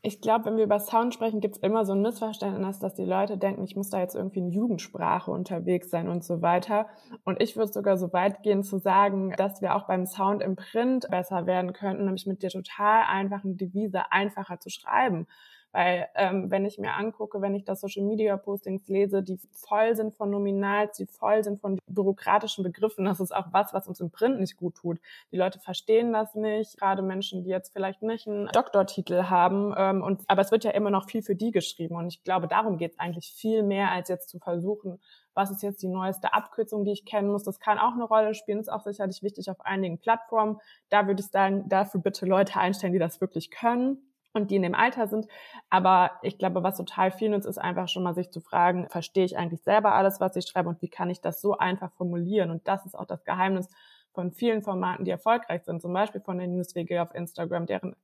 Ich 0.06 0.20
glaube, 0.20 0.46
wenn 0.46 0.58
wir 0.58 0.66
über 0.66 0.82
Sound 0.82 1.14
sprechen, 1.14 1.40
gibt 1.40 1.56
es 1.56 1.62
immer 1.62 1.86
so 1.86 1.94
ein 1.94 2.02
Missverständnis, 2.02 2.78
dass 2.78 2.94
die 2.94 3.06
Leute 3.06 3.38
denken, 3.38 3.64
ich 3.64 3.78
muss 3.78 3.90
da 3.90 4.02
jetzt 4.02 4.16
irgendwie 4.16 4.40
in 4.40 4.52
Jugendsprache 4.52 5.32
unterwegs 5.32 5.90
sein 5.90 6.10
und 6.10 6.26
so 6.26 6.42
weiter. 6.42 6.88
Und 7.24 7.42
ich 7.42 7.56
würde 7.56 7.72
sogar 7.72 7.98
so 7.98 8.12
weit 8.12 8.44
gehen 8.44 8.64
zu 8.64 8.80
sagen, 8.80 9.34
dass 9.38 9.62
wir 9.62 9.76
auch 9.76 9.88
beim 9.88 10.06
Sound 10.06 10.44
im 10.44 10.58
Print 10.58 11.08
besser 11.10 11.46
werden 11.46 11.72
könnten, 11.72 12.04
nämlich 12.04 12.26
mit 12.26 12.44
der 12.44 12.50
total 12.50 13.04
einfachen 13.08 13.56
Devise 13.56 14.12
einfacher 14.12 14.60
zu 14.60 14.70
schreiben. 14.70 15.26
Weil 15.74 16.08
ähm, 16.14 16.52
wenn 16.52 16.66
ich 16.66 16.78
mir 16.78 16.94
angucke, 16.94 17.42
wenn 17.42 17.56
ich 17.56 17.66
das 17.66 17.82
Social 17.82 18.04
Media 18.04 18.38
Postings 18.38 18.88
lese, 18.88 19.24
die 19.24 19.40
voll 19.52 19.96
sind 19.96 20.14
von 20.14 20.30
Nominals, 20.30 20.98
die 20.98 21.08
voll 21.08 21.44
sind 21.44 21.60
von 21.60 21.80
bürokratischen 21.88 22.64
Begriffen, 22.64 23.06
das 23.06 23.20
ist 23.20 23.36
auch 23.36 23.48
was, 23.52 23.74
was 23.74 23.88
uns 23.88 24.00
im 24.00 24.12
Print 24.12 24.40
nicht 24.40 24.56
gut 24.56 24.76
tut. 24.76 25.00
Die 25.32 25.38
Leute 25.38 25.60
verstehen 25.60 26.14
das 26.14 26.36
nicht, 26.36 26.78
gerade 26.78 27.02
Menschen, 27.02 27.44
die 27.44 27.50
jetzt 27.50 27.74
vielleicht 27.74 28.04
nicht 28.04 28.28
einen 28.28 28.48
Doktortitel 28.54 29.24
haben. 29.24 29.74
Ähm, 29.76 30.04
und 30.04 30.22
aber 30.28 30.44
es 30.44 30.52
wird 30.52 30.64
ja 30.64 30.72
immer 30.72 30.92
noch 30.92 31.10
viel 31.10 31.24
für 31.24 31.36
die 31.36 31.50
geschrieben. 31.50 31.96
Und 31.96 32.08
ich 32.08 32.24
glaube, 32.24 32.48
darum 32.48 32.78
geht 32.78 32.92
es 32.92 33.00
eigentlich 33.00 33.34
viel 33.34 33.64
mehr, 33.64 33.92
als 33.92 34.10
jetzt 34.10 34.30
zu 34.30 34.38
versuchen, 34.38 35.00
was 35.34 35.50
ist 35.50 35.64
jetzt 35.64 35.82
die 35.82 35.88
neueste 35.88 36.36
Abkürzung, 36.36 36.86
die 36.86 36.92
ich 36.92 37.04
kennen 37.04 37.32
muss. 37.32 37.46
Das 37.46 37.60
kann 37.60 37.80
auch 37.80 37.94
eine 37.94 38.04
Rolle 38.04 38.36
spielen, 38.36 38.60
ist 38.60 38.72
auch 38.72 38.84
sicherlich 38.84 39.24
wichtig 39.24 39.50
auf 39.50 39.60
einigen 39.62 39.98
Plattformen. 39.98 40.60
Da 40.90 41.08
würde 41.08 41.22
ich 41.22 41.30
sagen, 41.30 41.68
dafür 41.68 42.00
bitte 42.00 42.28
Leute 42.28 42.60
einstellen, 42.60 42.94
die 42.94 43.00
das 43.00 43.20
wirklich 43.22 43.50
können 43.50 43.98
und 44.34 44.52
die 44.52 44.56
in 44.56 44.64
dem 44.64 44.76
Alter 44.76 45.08
sind. 45.08 45.28
Aber 45.70 46.12
ich 46.22 46.38
glaube, 46.38 46.64
was 46.64 46.78
total 46.78 47.12
viel 47.12 47.30
nützt, 47.30 47.48
ist 47.48 47.58
einfach 47.58 47.88
schon 47.88 48.04
mal 48.04 48.16
sich 48.16 48.32
zu 48.32 48.42
fragen, 48.42 48.88
verstehe 48.90 49.26
ich 49.26 49.38
eigentlich 49.38 49.62
selber 49.62 49.94
alles, 49.94 50.20
was 50.20 50.36
ich 50.36 50.46
schreibe 50.46 50.70
und 50.70 50.82
wie 50.82 50.90
kann 50.90 51.10
ich 51.10 51.22
das 51.22 51.42
so 51.42 51.58
einfach 51.58 51.92
formulieren? 51.94 52.52
Und 52.52 52.68
das 52.68 52.86
ist 52.86 52.96
auch 52.98 53.06
das 53.06 53.24
Geheimnis 53.24 53.70
von 54.14 54.32
vielen 54.32 54.62
Formaten, 54.62 55.06
die 55.06 55.12
erfolgreich 55.12 55.64
sind, 55.64 55.82
zum 55.82 55.94
Beispiel 55.94 56.22
von 56.22 56.38
den 56.38 56.52
NewsWG 56.52 57.00
auf 57.00 57.14
Instagram, 57.16 57.66
deren 57.66 57.96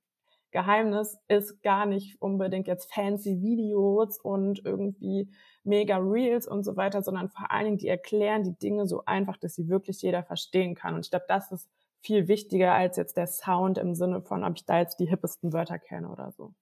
Geheimnis 0.52 1.20
ist 1.28 1.62
gar 1.62 1.86
nicht 1.86 2.20
unbedingt 2.22 2.68
jetzt 2.68 2.92
fancy 2.92 3.42
Videos 3.42 4.18
und 4.20 4.66
irgendwie 4.66 5.30
mega 5.64 5.98
Reels 5.98 6.48
und 6.48 6.64
so 6.64 6.76
weiter, 6.76 7.04
sondern 7.04 7.30
vor 7.30 7.52
allen 7.52 7.66
Dingen, 7.66 7.78
die 7.78 7.88
erklären 7.88 8.44
die 8.44 8.58
Dinge 8.58 8.88
so 8.88 9.04
einfach, 9.06 9.38
dass 9.38 9.54
sie 9.54 9.70
wirklich 9.70 10.02
jeder 10.02 10.24
verstehen 10.24 10.74
kann. 10.74 10.96
Und 10.96 11.06
ich 11.06 11.12
glaube, 11.12 11.26
das 11.28 11.52
ist 11.52 11.70
viel 12.02 12.28
wichtiger 12.28 12.74
als 12.74 12.98
jetzt 12.98 13.18
der 13.18 13.28
Sound 13.28 13.78
im 13.78 13.96
Sinne 13.96 14.22
von, 14.22 14.44
ob 14.44 14.56
ich 14.56 14.66
da 14.66 14.80
jetzt 14.80 15.00
die 15.00 15.08
hippesten 15.08 15.54
Wörter 15.54 15.80
kenne 15.80 16.10
oder 16.10 16.32
so. 16.32 16.54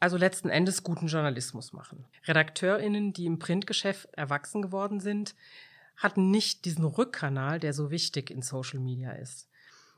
Also 0.00 0.16
letzten 0.16 0.48
Endes 0.48 0.82
guten 0.82 1.06
Journalismus 1.06 1.72
machen. 1.72 2.06
RedakteurInnen, 2.26 3.12
die 3.12 3.26
im 3.26 3.38
Printgeschäft 3.38 4.08
erwachsen 4.14 4.60
geworden 4.60 4.98
sind, 4.98 5.34
hatten 5.96 6.30
nicht 6.30 6.64
diesen 6.64 6.84
Rückkanal, 6.84 7.60
der 7.60 7.72
so 7.72 7.90
wichtig 7.90 8.30
in 8.30 8.42
Social 8.42 8.80
Media 8.80 9.12
ist. 9.12 9.48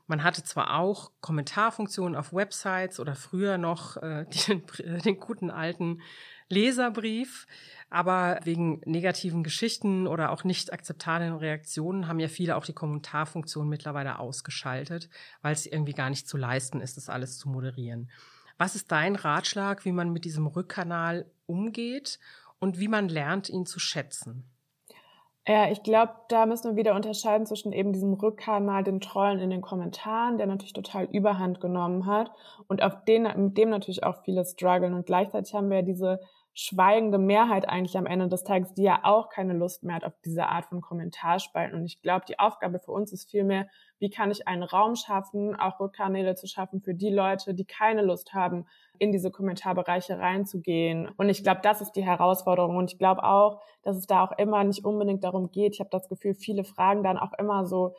Man 0.07 0.23
hatte 0.23 0.43
zwar 0.43 0.79
auch 0.79 1.11
Kommentarfunktionen 1.21 2.15
auf 2.15 2.33
Websites 2.33 2.99
oder 2.99 3.15
früher 3.15 3.57
noch 3.57 3.97
äh, 3.97 4.25
den, 4.47 4.63
den 5.03 5.19
guten 5.19 5.49
alten 5.49 6.01
Leserbrief. 6.49 7.47
Aber 7.89 8.39
wegen 8.43 8.81
negativen 8.85 9.43
Geschichten 9.43 10.07
oder 10.07 10.31
auch 10.31 10.43
nicht 10.43 10.73
akzeptablen 10.73 11.35
Reaktionen 11.35 12.07
haben 12.07 12.19
ja 12.19 12.27
viele 12.27 12.55
auch 12.55 12.65
die 12.65 12.73
Kommentarfunktion 12.73 13.69
mittlerweile 13.69 14.19
ausgeschaltet, 14.19 15.09
weil 15.41 15.53
es 15.53 15.65
irgendwie 15.65 15.93
gar 15.93 16.09
nicht 16.09 16.27
zu 16.27 16.35
leisten 16.35 16.81
ist, 16.81 16.97
das 16.97 17.09
alles 17.09 17.37
zu 17.37 17.47
moderieren. 17.47 18.09
Was 18.57 18.75
ist 18.75 18.91
dein 18.91 19.15
Ratschlag, 19.15 19.85
wie 19.85 19.91
man 19.91 20.11
mit 20.11 20.25
diesem 20.25 20.47
Rückkanal 20.47 21.29
umgeht 21.45 22.19
und 22.59 22.79
wie 22.79 22.87
man 22.87 23.07
lernt, 23.07 23.49
ihn 23.49 23.65
zu 23.65 23.79
schätzen? 23.79 24.49
Ja, 25.47 25.69
ich 25.69 25.83
glaube, 25.83 26.11
da 26.29 26.47
müssen 26.47 26.71
wir 26.71 26.75
wieder 26.75 26.95
unterscheiden 26.95 27.45
zwischen 27.45 27.71
eben 27.71 27.93
diesem 27.93 28.13
Rückkanal, 28.13 28.83
den 28.83 28.99
Trollen 28.99 29.39
in 29.39 29.51
den 29.51 29.61
Kommentaren, 29.61 30.39
der 30.39 30.47
natürlich 30.47 30.73
total 30.73 31.05
Überhand 31.05 31.61
genommen 31.61 32.07
hat 32.07 32.31
und 32.67 32.81
auf 32.81 33.05
den, 33.05 33.23
mit 33.23 33.55
dem 33.55 33.69
natürlich 33.69 34.03
auch 34.03 34.23
viele 34.23 34.43
strugglen. 34.43 34.95
Und 34.95 35.05
gleichzeitig 35.05 35.53
haben 35.53 35.69
wir 35.69 35.77
ja 35.77 35.83
diese 35.83 36.19
schweigende 36.55 37.19
Mehrheit 37.19 37.69
eigentlich 37.69 37.95
am 37.97 38.07
Ende 38.07 38.27
des 38.27 38.43
Tages, 38.43 38.73
die 38.73 38.83
ja 38.83 39.01
auch 39.03 39.29
keine 39.29 39.53
Lust 39.53 39.83
mehr 39.83 39.97
hat 39.97 40.05
auf 40.05 40.13
diese 40.23 40.47
Art 40.47 40.65
von 40.65 40.81
Kommentarspalten. 40.81 41.77
Und 41.77 41.85
ich 41.85 42.01
glaube, 42.01 42.25
die 42.27 42.39
Aufgabe 42.39 42.79
für 42.79 42.91
uns 42.91 43.11
ist 43.13 43.29
vielmehr, 43.29 43.67
wie 43.99 44.09
kann 44.09 44.31
ich 44.31 44.47
einen 44.47 44.63
Raum 44.63 44.95
schaffen, 44.95 45.53
auch 45.55 45.79
Rückkanäle 45.79 46.35
zu 46.35 46.47
schaffen 46.47 46.81
für 46.81 46.95
die 46.95 47.11
Leute, 47.11 47.53
die 47.53 47.65
keine 47.65 48.01
Lust 48.01 48.33
haben, 48.33 48.65
in 48.99 49.11
diese 49.11 49.31
Kommentarbereiche 49.31 50.17
reinzugehen. 50.19 51.09
Und 51.17 51.29
ich 51.29 51.43
glaube, 51.43 51.61
das 51.63 51.81
ist 51.81 51.93
die 51.93 52.03
Herausforderung. 52.03 52.77
Und 52.77 52.91
ich 52.91 52.97
glaube 52.97 53.23
auch, 53.23 53.61
dass 53.83 53.97
es 53.97 54.07
da 54.07 54.23
auch 54.23 54.37
immer 54.37 54.63
nicht 54.63 54.85
unbedingt 54.85 55.23
darum 55.23 55.51
geht. 55.51 55.73
Ich 55.73 55.79
habe 55.79 55.89
das 55.91 56.09
Gefühl, 56.09 56.33
viele 56.33 56.63
fragen 56.63 57.03
dann 57.03 57.17
auch 57.17 57.33
immer 57.37 57.65
so, 57.65 57.95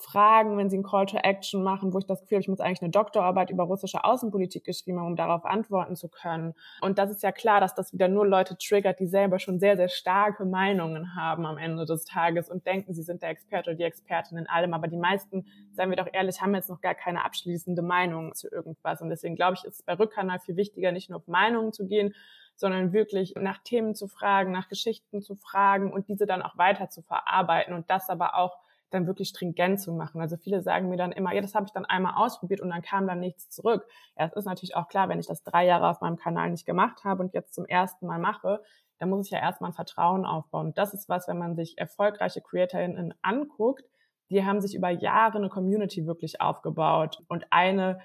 Fragen, 0.00 0.56
wenn 0.56 0.70
sie 0.70 0.76
einen 0.76 0.84
Call 0.84 1.06
to 1.06 1.18
Action 1.18 1.62
machen, 1.62 1.92
wo 1.92 1.98
ich 1.98 2.06
das 2.06 2.20
Gefühl 2.20 2.36
habe, 2.36 2.42
ich 2.42 2.48
muss 2.48 2.60
eigentlich 2.60 2.82
eine 2.82 2.90
Doktorarbeit 2.90 3.50
über 3.50 3.64
russische 3.64 4.04
Außenpolitik 4.04 4.64
geschrieben 4.64 4.98
haben, 4.98 5.08
um 5.08 5.16
darauf 5.16 5.44
antworten 5.44 5.96
zu 5.96 6.08
können. 6.08 6.54
Und 6.80 6.98
das 6.98 7.10
ist 7.10 7.22
ja 7.22 7.32
klar, 7.32 7.60
dass 7.60 7.74
das 7.74 7.92
wieder 7.92 8.08
nur 8.08 8.26
Leute 8.26 8.56
triggert, 8.56 9.00
die 9.00 9.06
selber 9.06 9.38
schon 9.38 9.60
sehr, 9.60 9.76
sehr 9.76 9.88
starke 9.88 10.44
Meinungen 10.44 11.14
haben 11.14 11.46
am 11.46 11.58
Ende 11.58 11.84
des 11.84 12.04
Tages 12.04 12.48
und 12.48 12.66
denken, 12.66 12.94
sie 12.94 13.02
sind 13.02 13.22
der 13.22 13.30
Experte 13.30 13.70
oder 13.70 13.76
die 13.76 13.84
Expertin 13.84 14.38
in 14.38 14.48
allem. 14.48 14.74
Aber 14.74 14.88
die 14.88 14.96
meisten, 14.96 15.46
seien 15.72 15.90
wir 15.90 15.96
doch 15.96 16.08
ehrlich, 16.12 16.40
haben 16.40 16.54
jetzt 16.54 16.70
noch 16.70 16.80
gar 16.80 16.94
keine 16.94 17.24
abschließende 17.24 17.82
Meinung 17.82 18.34
zu 18.34 18.48
irgendwas. 18.48 19.02
Und 19.02 19.10
deswegen 19.10 19.36
glaube 19.36 19.54
ich, 19.54 19.64
ist 19.64 19.80
es 19.80 19.82
bei 19.82 19.94
Rückkanal 19.94 20.40
viel 20.40 20.56
wichtiger, 20.56 20.92
nicht 20.92 21.10
nur 21.10 21.18
auf 21.18 21.28
Meinungen 21.28 21.72
zu 21.72 21.86
gehen, 21.86 22.14
sondern 22.56 22.92
wirklich 22.92 23.34
nach 23.36 23.58
Themen 23.58 23.94
zu 23.94 24.06
fragen, 24.06 24.52
nach 24.52 24.68
Geschichten 24.68 25.22
zu 25.22 25.34
fragen 25.34 25.92
und 25.92 26.08
diese 26.08 26.26
dann 26.26 26.42
auch 26.42 26.58
weiter 26.58 26.90
zu 26.90 27.02
verarbeiten 27.02 27.74
und 27.74 27.88
das 27.88 28.10
aber 28.10 28.34
auch 28.34 28.58
dann 28.90 29.06
wirklich 29.06 29.28
stringent 29.28 29.80
zu 29.80 29.92
machen. 29.92 30.20
Also 30.20 30.36
viele 30.36 30.62
sagen 30.62 30.88
mir 30.88 30.96
dann 30.96 31.12
immer, 31.12 31.32
ja, 31.32 31.40
das 31.40 31.54
habe 31.54 31.66
ich 31.66 31.72
dann 31.72 31.84
einmal 31.84 32.14
ausprobiert 32.16 32.60
und 32.60 32.70
dann 32.70 32.82
kam 32.82 33.06
dann 33.06 33.20
nichts 33.20 33.48
zurück. 33.50 33.86
Ja, 34.18 34.26
es 34.26 34.34
ist 34.34 34.44
natürlich 34.44 34.76
auch 34.76 34.88
klar, 34.88 35.08
wenn 35.08 35.20
ich 35.20 35.26
das 35.26 35.42
drei 35.42 35.66
Jahre 35.66 35.88
auf 35.88 36.00
meinem 36.00 36.16
Kanal 36.16 36.50
nicht 36.50 36.66
gemacht 36.66 37.04
habe 37.04 37.22
und 37.22 37.34
jetzt 37.34 37.54
zum 37.54 37.64
ersten 37.64 38.06
Mal 38.06 38.18
mache, 38.18 38.62
dann 38.98 39.08
muss 39.08 39.26
ich 39.26 39.32
ja 39.32 39.38
erstmal 39.38 39.70
ein 39.70 39.74
Vertrauen 39.74 40.26
aufbauen. 40.26 40.66
Und 40.68 40.78
das 40.78 40.92
ist 40.92 41.08
was, 41.08 41.26
wenn 41.28 41.38
man 41.38 41.56
sich 41.56 41.78
erfolgreiche 41.78 42.42
CreatorInnen 42.42 43.14
anguckt, 43.22 43.84
die 44.30 44.44
haben 44.44 44.60
sich 44.60 44.74
über 44.74 44.90
Jahre 44.90 45.38
eine 45.38 45.48
Community 45.48 46.06
wirklich 46.06 46.40
aufgebaut 46.40 47.22
und 47.28 47.46
eine 47.50 48.00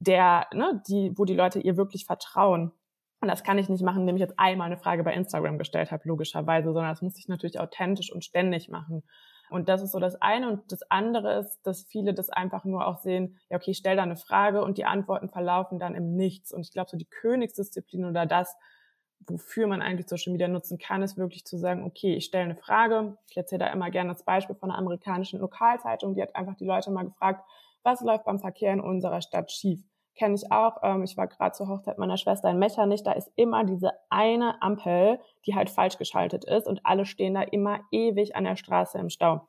der, 0.00 0.46
ne, 0.52 0.82
die, 0.88 1.12
wo 1.16 1.24
die 1.24 1.34
Leute 1.34 1.60
ihr 1.60 1.76
wirklich 1.76 2.06
vertrauen. 2.06 2.72
Und 3.20 3.28
das 3.28 3.44
kann 3.44 3.58
ich 3.58 3.68
nicht 3.68 3.82
machen, 3.82 4.00
indem 4.00 4.16
ich 4.16 4.22
jetzt 4.22 4.38
einmal 4.38 4.66
eine 4.66 4.78
Frage 4.78 5.04
bei 5.04 5.12
Instagram 5.12 5.58
gestellt 5.58 5.92
habe, 5.92 6.08
logischerweise, 6.08 6.72
sondern 6.72 6.90
das 6.90 7.02
muss 7.02 7.18
ich 7.18 7.28
natürlich 7.28 7.60
authentisch 7.60 8.10
und 8.10 8.24
ständig 8.24 8.70
machen. 8.70 9.02
Und 9.50 9.68
das 9.68 9.82
ist 9.82 9.92
so 9.92 9.98
das 9.98 10.14
eine. 10.22 10.48
Und 10.48 10.72
das 10.72 10.82
andere 10.90 11.40
ist, 11.40 11.60
dass 11.64 11.84
viele 11.84 12.14
das 12.14 12.30
einfach 12.30 12.64
nur 12.64 12.86
auch 12.86 12.98
sehen, 12.98 13.38
ja, 13.50 13.56
okay, 13.56 13.72
ich 13.72 13.78
stelle 13.78 13.96
da 13.96 14.02
eine 14.02 14.16
Frage 14.16 14.62
und 14.62 14.78
die 14.78 14.84
Antworten 14.84 15.28
verlaufen 15.28 15.78
dann 15.78 15.94
im 15.94 16.14
Nichts. 16.16 16.52
Und 16.52 16.62
ich 16.62 16.72
glaube, 16.72 16.90
so 16.90 16.96
die 16.96 17.06
Königsdisziplin 17.06 18.04
oder 18.04 18.26
das, 18.26 18.56
wofür 19.26 19.66
man 19.66 19.82
eigentlich 19.82 20.08
Social 20.08 20.32
Media 20.32 20.48
nutzen 20.48 20.78
kann, 20.78 21.02
ist 21.02 21.18
wirklich 21.18 21.44
zu 21.44 21.58
sagen, 21.58 21.84
okay, 21.84 22.14
ich 22.14 22.24
stelle 22.24 22.44
eine 22.44 22.56
Frage. 22.56 23.16
Ich 23.28 23.36
erzähle 23.36 23.60
da 23.60 23.66
immer 23.72 23.90
gerne 23.90 24.10
das 24.12 24.24
Beispiel 24.24 24.56
von 24.56 24.70
einer 24.70 24.78
amerikanischen 24.78 25.40
Lokalzeitung, 25.40 26.14
die 26.14 26.22
hat 26.22 26.34
einfach 26.36 26.56
die 26.56 26.64
Leute 26.64 26.90
mal 26.90 27.04
gefragt, 27.04 27.44
was 27.82 28.00
läuft 28.02 28.24
beim 28.24 28.38
Verkehr 28.38 28.72
in 28.72 28.80
unserer 28.80 29.20
Stadt 29.20 29.50
schief? 29.50 29.82
Kenne 30.14 30.34
ich 30.34 30.50
auch. 30.50 30.78
Ähm, 30.82 31.02
ich 31.02 31.16
war 31.16 31.26
gerade 31.26 31.52
zur 31.52 31.68
Hochzeit 31.68 31.98
meiner 31.98 32.16
Schwester 32.16 32.50
in 32.50 32.58
Mechernich. 32.58 33.02
Da 33.02 33.12
ist 33.12 33.30
immer 33.36 33.64
diese 33.64 33.92
eine 34.08 34.60
Ampel, 34.62 35.18
die 35.46 35.54
halt 35.54 35.70
falsch 35.70 35.98
geschaltet 35.98 36.44
ist 36.44 36.66
und 36.66 36.80
alle 36.84 37.06
stehen 37.06 37.34
da 37.34 37.42
immer 37.42 37.80
ewig 37.90 38.36
an 38.36 38.44
der 38.44 38.56
Straße 38.56 38.98
im 38.98 39.10
Stau. 39.10 39.46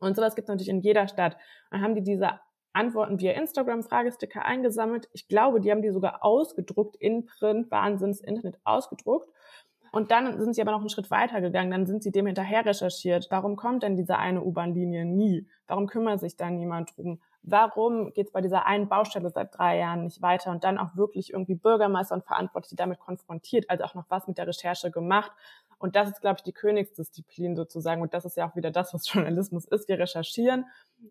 Und 0.00 0.16
sowas 0.16 0.36
gibt 0.36 0.48
es 0.48 0.52
natürlich 0.52 0.68
in 0.68 0.80
jeder 0.80 1.08
Stadt. 1.08 1.36
Dann 1.70 1.82
haben 1.82 1.94
die 1.94 2.02
diese 2.02 2.40
Antworten 2.72 3.18
via 3.18 3.32
Instagram 3.32 3.82
Fragesticker 3.82 4.44
eingesammelt. 4.44 5.08
Ich 5.12 5.26
glaube, 5.26 5.60
die 5.60 5.70
haben 5.70 5.82
die 5.82 5.90
sogar 5.90 6.24
ausgedruckt 6.24 6.96
in 6.96 7.26
Print, 7.26 7.70
Wahnsinns 7.70 8.20
Internet 8.20 8.58
ausgedruckt. 8.64 9.28
Und 9.90 10.10
dann 10.10 10.38
sind 10.40 10.54
sie 10.54 10.60
aber 10.60 10.72
noch 10.72 10.80
einen 10.80 10.90
Schritt 10.90 11.10
weiter 11.10 11.40
gegangen. 11.40 11.70
Dann 11.70 11.86
sind 11.86 12.02
sie 12.02 12.12
dem 12.12 12.26
hinterher 12.26 12.64
recherchiert. 12.64 13.26
Warum 13.30 13.56
kommt 13.56 13.82
denn 13.82 13.96
diese 13.96 14.18
eine 14.18 14.42
U-Bahn-Linie 14.42 15.04
nie? 15.06 15.48
Warum 15.66 15.86
kümmert 15.86 16.20
sich 16.20 16.36
da 16.36 16.50
niemand 16.50 16.96
drum? 16.96 17.20
Warum 17.50 18.12
geht 18.12 18.26
es 18.26 18.32
bei 18.32 18.40
dieser 18.40 18.66
einen 18.66 18.88
Baustelle 18.88 19.30
seit 19.30 19.56
drei 19.56 19.78
Jahren 19.78 20.04
nicht 20.04 20.22
weiter 20.22 20.50
und 20.50 20.64
dann 20.64 20.78
auch 20.78 20.96
wirklich 20.96 21.32
irgendwie 21.32 21.54
Bürgermeister 21.54 22.14
und 22.14 22.24
Verantwortliche 22.24 22.76
damit 22.76 22.98
konfrontiert, 22.98 23.68
also 23.68 23.84
auch 23.84 23.94
noch 23.94 24.06
was 24.08 24.26
mit 24.26 24.38
der 24.38 24.46
Recherche 24.46 24.90
gemacht. 24.90 25.32
Und 25.78 25.94
das 25.94 26.08
ist, 26.08 26.20
glaube 26.20 26.36
ich, 26.38 26.42
die 26.42 26.52
Königsdisziplin 26.52 27.54
sozusagen. 27.54 28.02
Und 28.02 28.12
das 28.12 28.24
ist 28.24 28.36
ja 28.36 28.48
auch 28.48 28.56
wieder 28.56 28.70
das, 28.70 28.92
was 28.94 29.08
Journalismus 29.12 29.64
ist. 29.66 29.88
Wir 29.88 29.98
recherchieren, 29.98 30.66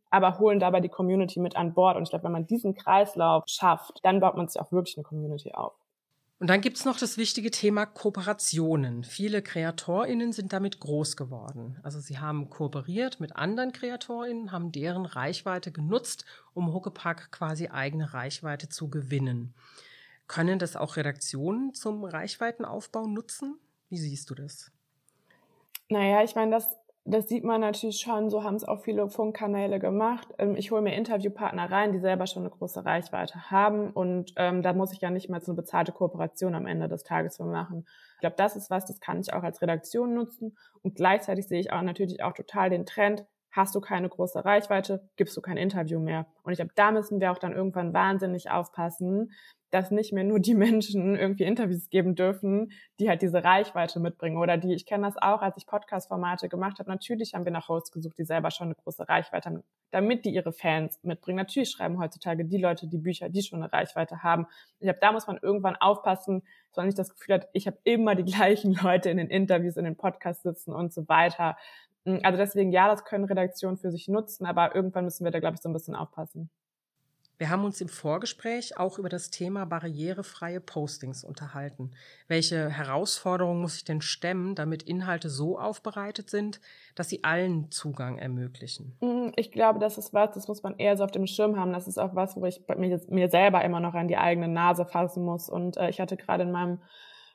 aber 0.10 0.39
holen 0.39 0.60
dabei 0.60 0.82
die 0.82 0.89
Community 0.89 1.39
mit 1.39 1.56
an 1.56 1.74
Bord. 1.74 1.96
Und 1.96 2.03
ich 2.03 2.10
glaube, 2.10 2.25
wenn 2.25 2.34
man 2.34 2.46
diesen 2.46 2.75
Kreislauf 2.75 3.44
schafft, 3.48 4.00
dann 4.03 4.20
baut 4.20 4.36
man 4.36 4.48
sich 4.48 4.62
auch 4.62 4.72
wirklich 4.72 4.98
eine 4.98 5.03
Community 5.03 5.53
auf. 5.53 5.74
Und 6.39 6.48
dann 6.48 6.62
gibt's 6.62 6.86
noch 6.86 7.00
das 7.00 7.17
wichtige 7.17 7.50
Thema 7.50 7.88
Kooperationen. 7.88 9.03
Viele 9.03 9.41
KreatorInnen 9.41 10.34
sind 10.34 10.53
damit 10.53 10.79
groß 10.79 11.17
geworden. 11.17 11.79
Also 11.82 12.00
sie 12.00 12.20
haben 12.20 12.51
kooperiert 12.51 13.20
mit 13.20 13.36
anderen 13.36 13.72
KreatorInnen, 13.72 14.51
haben 14.51 14.72
deren 14.72 15.08
Reichweite 15.08 15.72
genutzt, 15.72 16.25
um 16.53 16.72
Huckepack 16.74 17.32
quasi 17.32 17.70
eigene 17.70 18.13
Reichweite 18.13 18.70
zu 18.70 18.88
gewinnen. 18.89 19.56
Können 20.27 20.60
das 20.60 20.75
auch 20.75 20.96
Redaktionen 20.96 21.74
zum 21.74 22.03
Reichweitenaufbau 22.03 23.08
nutzen? 23.08 23.58
Wie 23.89 23.98
siehst 23.98 24.29
du 24.29 24.36
das? 24.36 24.72
Naja, 25.89 26.24
ich 26.24 26.36
meine, 26.36 26.51
das 26.51 26.67
das 27.09 27.29
sieht 27.29 27.43
man 27.45 27.61
natürlich 27.61 27.99
schon, 27.99 28.29
so 28.29 28.43
haben 28.43 28.55
es 28.55 28.65
auch 28.65 28.81
viele 28.81 29.09
Funkkanäle 29.09 29.79
gemacht. 29.79 30.27
Ähm, 30.37 30.55
ich 30.55 30.71
hole 30.71 30.81
mir 30.81 30.95
Interviewpartner 30.95 31.71
rein, 31.71 31.93
die 31.93 31.99
selber 31.99 32.27
schon 32.27 32.43
eine 32.43 32.49
große 32.49 32.85
Reichweite 32.85 33.49
haben 33.49 33.91
und 33.91 34.33
ähm, 34.35 34.61
da 34.61 34.73
muss 34.73 34.91
ich 34.91 34.99
ja 34.99 35.09
nicht 35.09 35.29
mal 35.29 35.41
so 35.41 35.51
eine 35.51 35.61
bezahlte 35.61 35.93
Kooperation 35.93 36.53
am 36.53 36.65
Ende 36.65 36.89
des 36.89 37.03
Tages 37.03 37.37
für 37.37 37.45
machen. 37.45 37.85
Ich 38.15 38.19
glaube, 38.19 38.35
das 38.37 38.55
ist 38.55 38.69
was, 38.69 38.85
das 38.85 38.99
kann 38.99 39.21
ich 39.21 39.33
auch 39.33 39.43
als 39.43 39.61
Redaktion 39.61 40.13
nutzen 40.13 40.57
und 40.83 40.95
gleichzeitig 40.95 41.47
sehe 41.47 41.61
ich 41.61 41.71
auch 41.71 41.81
natürlich 41.81 42.23
auch 42.23 42.33
total 42.33 42.69
den 42.69 42.85
Trend, 42.85 43.25
hast 43.51 43.75
du 43.75 43.82
keine 43.82 44.10
große 44.10 44.44
Reichweite, 44.44 45.10
gibst 45.16 45.36
du 45.36 45.42
kein 45.42 45.58
Interview 45.58 46.00
mehr. 46.00 46.27
Und 46.44 46.51
ich 46.51 46.58
glaube, 46.58 46.74
da 46.75 46.92
müssen 46.92 47.20
wir 47.20 47.32
auch 47.32 47.39
dann 47.39 47.54
irgendwann 47.54 47.94
wahnsinnig 47.94 48.50
aufpassen, 48.51 49.32
dass 49.72 49.92
nicht 49.92 50.13
mehr 50.13 50.24
nur 50.24 50.39
die 50.39 50.54
Menschen 50.56 51.16
irgendwie 51.16 51.44
Interviews 51.44 51.89
geben 51.89 52.16
dürfen, 52.16 52.72
die 53.00 53.10
halt 53.10 53.22
diese 53.22 53.44
Reichweite 53.44 54.00
mitbringen 54.00 54.38
oder 54.38 54.58
die, 54.58 54.74
ich 54.74 54.86
kenne 54.86 55.06
das 55.06 55.18
auch, 55.18 55.42
als 55.42 55.58
ich 55.58 55.66
Podcast-Formate 55.66 56.50
gemacht 56.50 56.80
habe, 56.80 56.89
natürlich 56.89 57.34
haben 57.34 57.46
wir 57.46 57.51
nach 57.51 57.68
Hosts 57.68 57.92
gesucht, 57.92 58.18
die 58.18 58.25
selber 58.25 58.51
schon 58.51 58.68
eine 58.68 58.75
große 58.75 59.08
Reichweite 59.08 59.50
haben, 59.50 59.63
damit 59.92 60.25
die 60.25 60.30
ihre 60.30 60.54
Fans 60.54 61.00
mitbringen. 61.04 61.38
Natürlich 61.38 61.70
schreiben 61.70 62.00
heutzutage 62.00 62.46
die 62.46 62.58
Leute 62.58 62.88
die 62.88 62.98
Bücher, 62.98 63.30
die 63.30 63.42
schon 63.42 63.62
eine 63.62 63.72
Reichweite 63.72 64.24
haben. 64.24 64.48
Ich 64.80 64.86
glaube, 64.86 65.00
da 65.01 65.12
muss 65.12 65.27
man 65.27 65.38
irgendwann 65.42 65.75
aufpassen, 65.75 66.44
dass 66.70 66.77
man 66.77 66.86
nicht 66.88 67.00
das 67.00 67.10
Gefühl 67.10 67.36
hat, 67.36 67.48
ich 67.54 67.68
habe 67.68 67.77
immer 67.84 68.16
die 68.16 68.25
gleichen 68.32 68.74
Leute 68.74 69.10
in 69.10 69.18
den 69.18 69.30
Interviews, 69.30 69.77
in 69.77 69.86
den 69.86 69.98
Podcasts 69.98 70.44
sitzen 70.44 70.74
und 70.74 70.94
so 70.94 71.08
weiter. 71.08 71.58
Also 72.23 72.37
deswegen, 72.37 72.71
ja, 72.71 72.87
das 72.87 73.03
können 73.03 73.25
Redaktionen 73.25 73.77
für 73.77 73.91
sich 73.91 74.07
nutzen, 74.07 74.45
aber 74.45 74.75
irgendwann 74.75 75.03
müssen 75.03 75.25
wir 75.25 75.31
da, 75.31 75.39
glaube 75.39 75.55
ich, 75.55 75.61
so 75.61 75.69
ein 75.69 75.73
bisschen 75.73 75.95
aufpassen. 75.95 76.49
Wir 77.39 77.51
haben 77.51 77.65
uns 77.65 77.79
im 77.81 77.87
Vorgespräch 77.87 78.79
auch 78.79 78.97
über 78.97 79.09
das 79.09 79.29
Thema 79.29 79.65
barrierefreie 79.65 80.59
Postings 80.59 81.23
unterhalten. 81.23 81.91
Welche 82.27 82.67
Herausforderungen 82.69 83.61
muss 83.61 83.75
ich 83.75 83.83
denn 83.83 84.01
stemmen, 84.01 84.55
damit 84.55 84.81
Inhalte 84.81 85.29
so 85.29 85.59
aufbereitet 85.59 86.31
sind, 86.31 86.59
dass 86.95 87.09
sie 87.09 87.23
allen 87.23 87.69
Zugang 87.69 88.17
ermöglichen? 88.17 88.97
Mm, 89.01 89.33
ich 89.35 89.51
glaube, 89.51 89.77
das 89.77 89.99
ist 89.99 90.15
was, 90.15 90.31
das 90.31 90.47
muss 90.47 90.63
man 90.63 90.79
eher 90.79 90.97
so 90.97 91.03
auf 91.03 91.11
dem 91.11 91.27
Schirm 91.27 91.59
haben. 91.59 91.73
Das 91.73 91.87
ist 91.87 91.99
auch 91.99 92.15
was, 92.15 92.35
wo 92.35 92.45
ich 92.45 92.63
mir, 92.75 92.99
mir 93.09 93.29
selber 93.29 93.63
immer 93.63 93.81
noch 93.81 93.93
an 93.93 94.07
die 94.07 94.17
eigene 94.17 94.47
Nase 94.47 94.85
fassen 94.85 95.23
muss. 95.23 95.47
Und 95.47 95.77
äh, 95.77 95.89
ich 95.89 95.99
hatte 95.99 96.17
gerade 96.17 96.41
in 96.41 96.51
meinem 96.51 96.79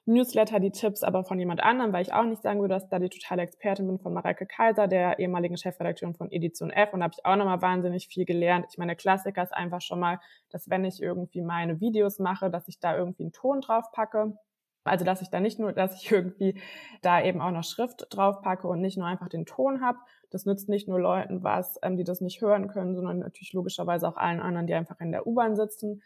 Newsletter 0.04 0.59
die 0.59 0.73
Tipps 0.73 1.04
aber 1.04 1.23
von 1.23 1.38
jemand 1.38 1.62
anderem, 1.62 1.92
weil 1.92 2.02
ich 2.02 2.12
auch 2.12 2.25
nicht 2.25 2.42
sagen 2.42 2.61
würde, 2.61 2.75
dass 2.75 2.88
da 2.88 2.99
die 2.99 3.09
totale 3.09 3.42
Expertin 3.42 3.87
bin 3.87 3.99
von 4.00 4.12
Mareike 4.12 4.47
Kaiser, 4.47 4.88
der 4.88 5.21
ehemaligen 5.21 5.56
Chefredakteurin 5.56 6.14
von 6.14 6.30
Edition 6.32 6.71
F. 6.71 6.92
Und 6.92 7.00
da 7.00 7.04
habe 7.04 7.14
ich 7.16 7.25
auch 7.25 7.37
nochmal 7.37 7.62
wahnsinnig 7.62 8.09
viel 8.09 8.25
gelernt. 8.25 8.66
Ich 8.71 8.78
meine, 8.78 8.97
Klassiker 8.97 9.42
ist 9.42 9.54
einfach 9.54 9.80
schon 9.80 10.00
mal, 10.00 10.18
dass 10.50 10.68
wenn 10.68 10.85
ich 10.85 11.00
irgendwie 11.00 11.40
meine 11.40 11.80
Videos 11.80 12.18
mache, 12.18 12.50
dass 12.50 12.66
ich 12.66 12.80
da 12.80 12.97
irgendwie 12.97 13.23
einen 13.25 13.32
Ton 13.32 13.61
drauf 13.61 13.92
packe. 13.92 14.37
Also 14.85 15.04
dass 15.04 15.23
ich 15.23 15.30
da 15.30 15.38
nicht 15.38 15.61
nur, 15.61 15.73
dass 15.73 16.02
ich 16.02 16.11
irgendwie 16.11 16.61
da 17.02 17.23
eben 17.23 17.40
auch 17.40 17.52
noch 17.52 17.62
Schrift 17.62 18.06
drauf 18.11 18.42
packe 18.42 18.66
und 18.66 18.80
nicht 18.80 18.99
nur 18.99 19.06
einfach 19.06 19.28
den 19.28 19.47
Ton 19.47 19.80
habe. 19.82 19.99
Das 20.30 20.47
nützt 20.47 20.68
nicht 20.68 20.88
nur 20.88 20.99
Leuten 20.99 21.44
was, 21.44 21.78
ähm, 21.82 21.97
die 21.97 22.04
das 22.04 22.21
nicht 22.21 22.40
hören 22.40 22.66
können, 22.66 22.97
sondern 22.97 23.21
natürlich 23.21 23.52
logischerweise 23.52 24.09
auch 24.09 24.16
allen 24.16 24.40
anderen, 24.40 24.66
die 24.66 24.75
einfach 24.75 24.99
in 24.99 25.12
der 25.12 25.28
U-Bahn 25.28 25.54
sitzen. 25.54 26.02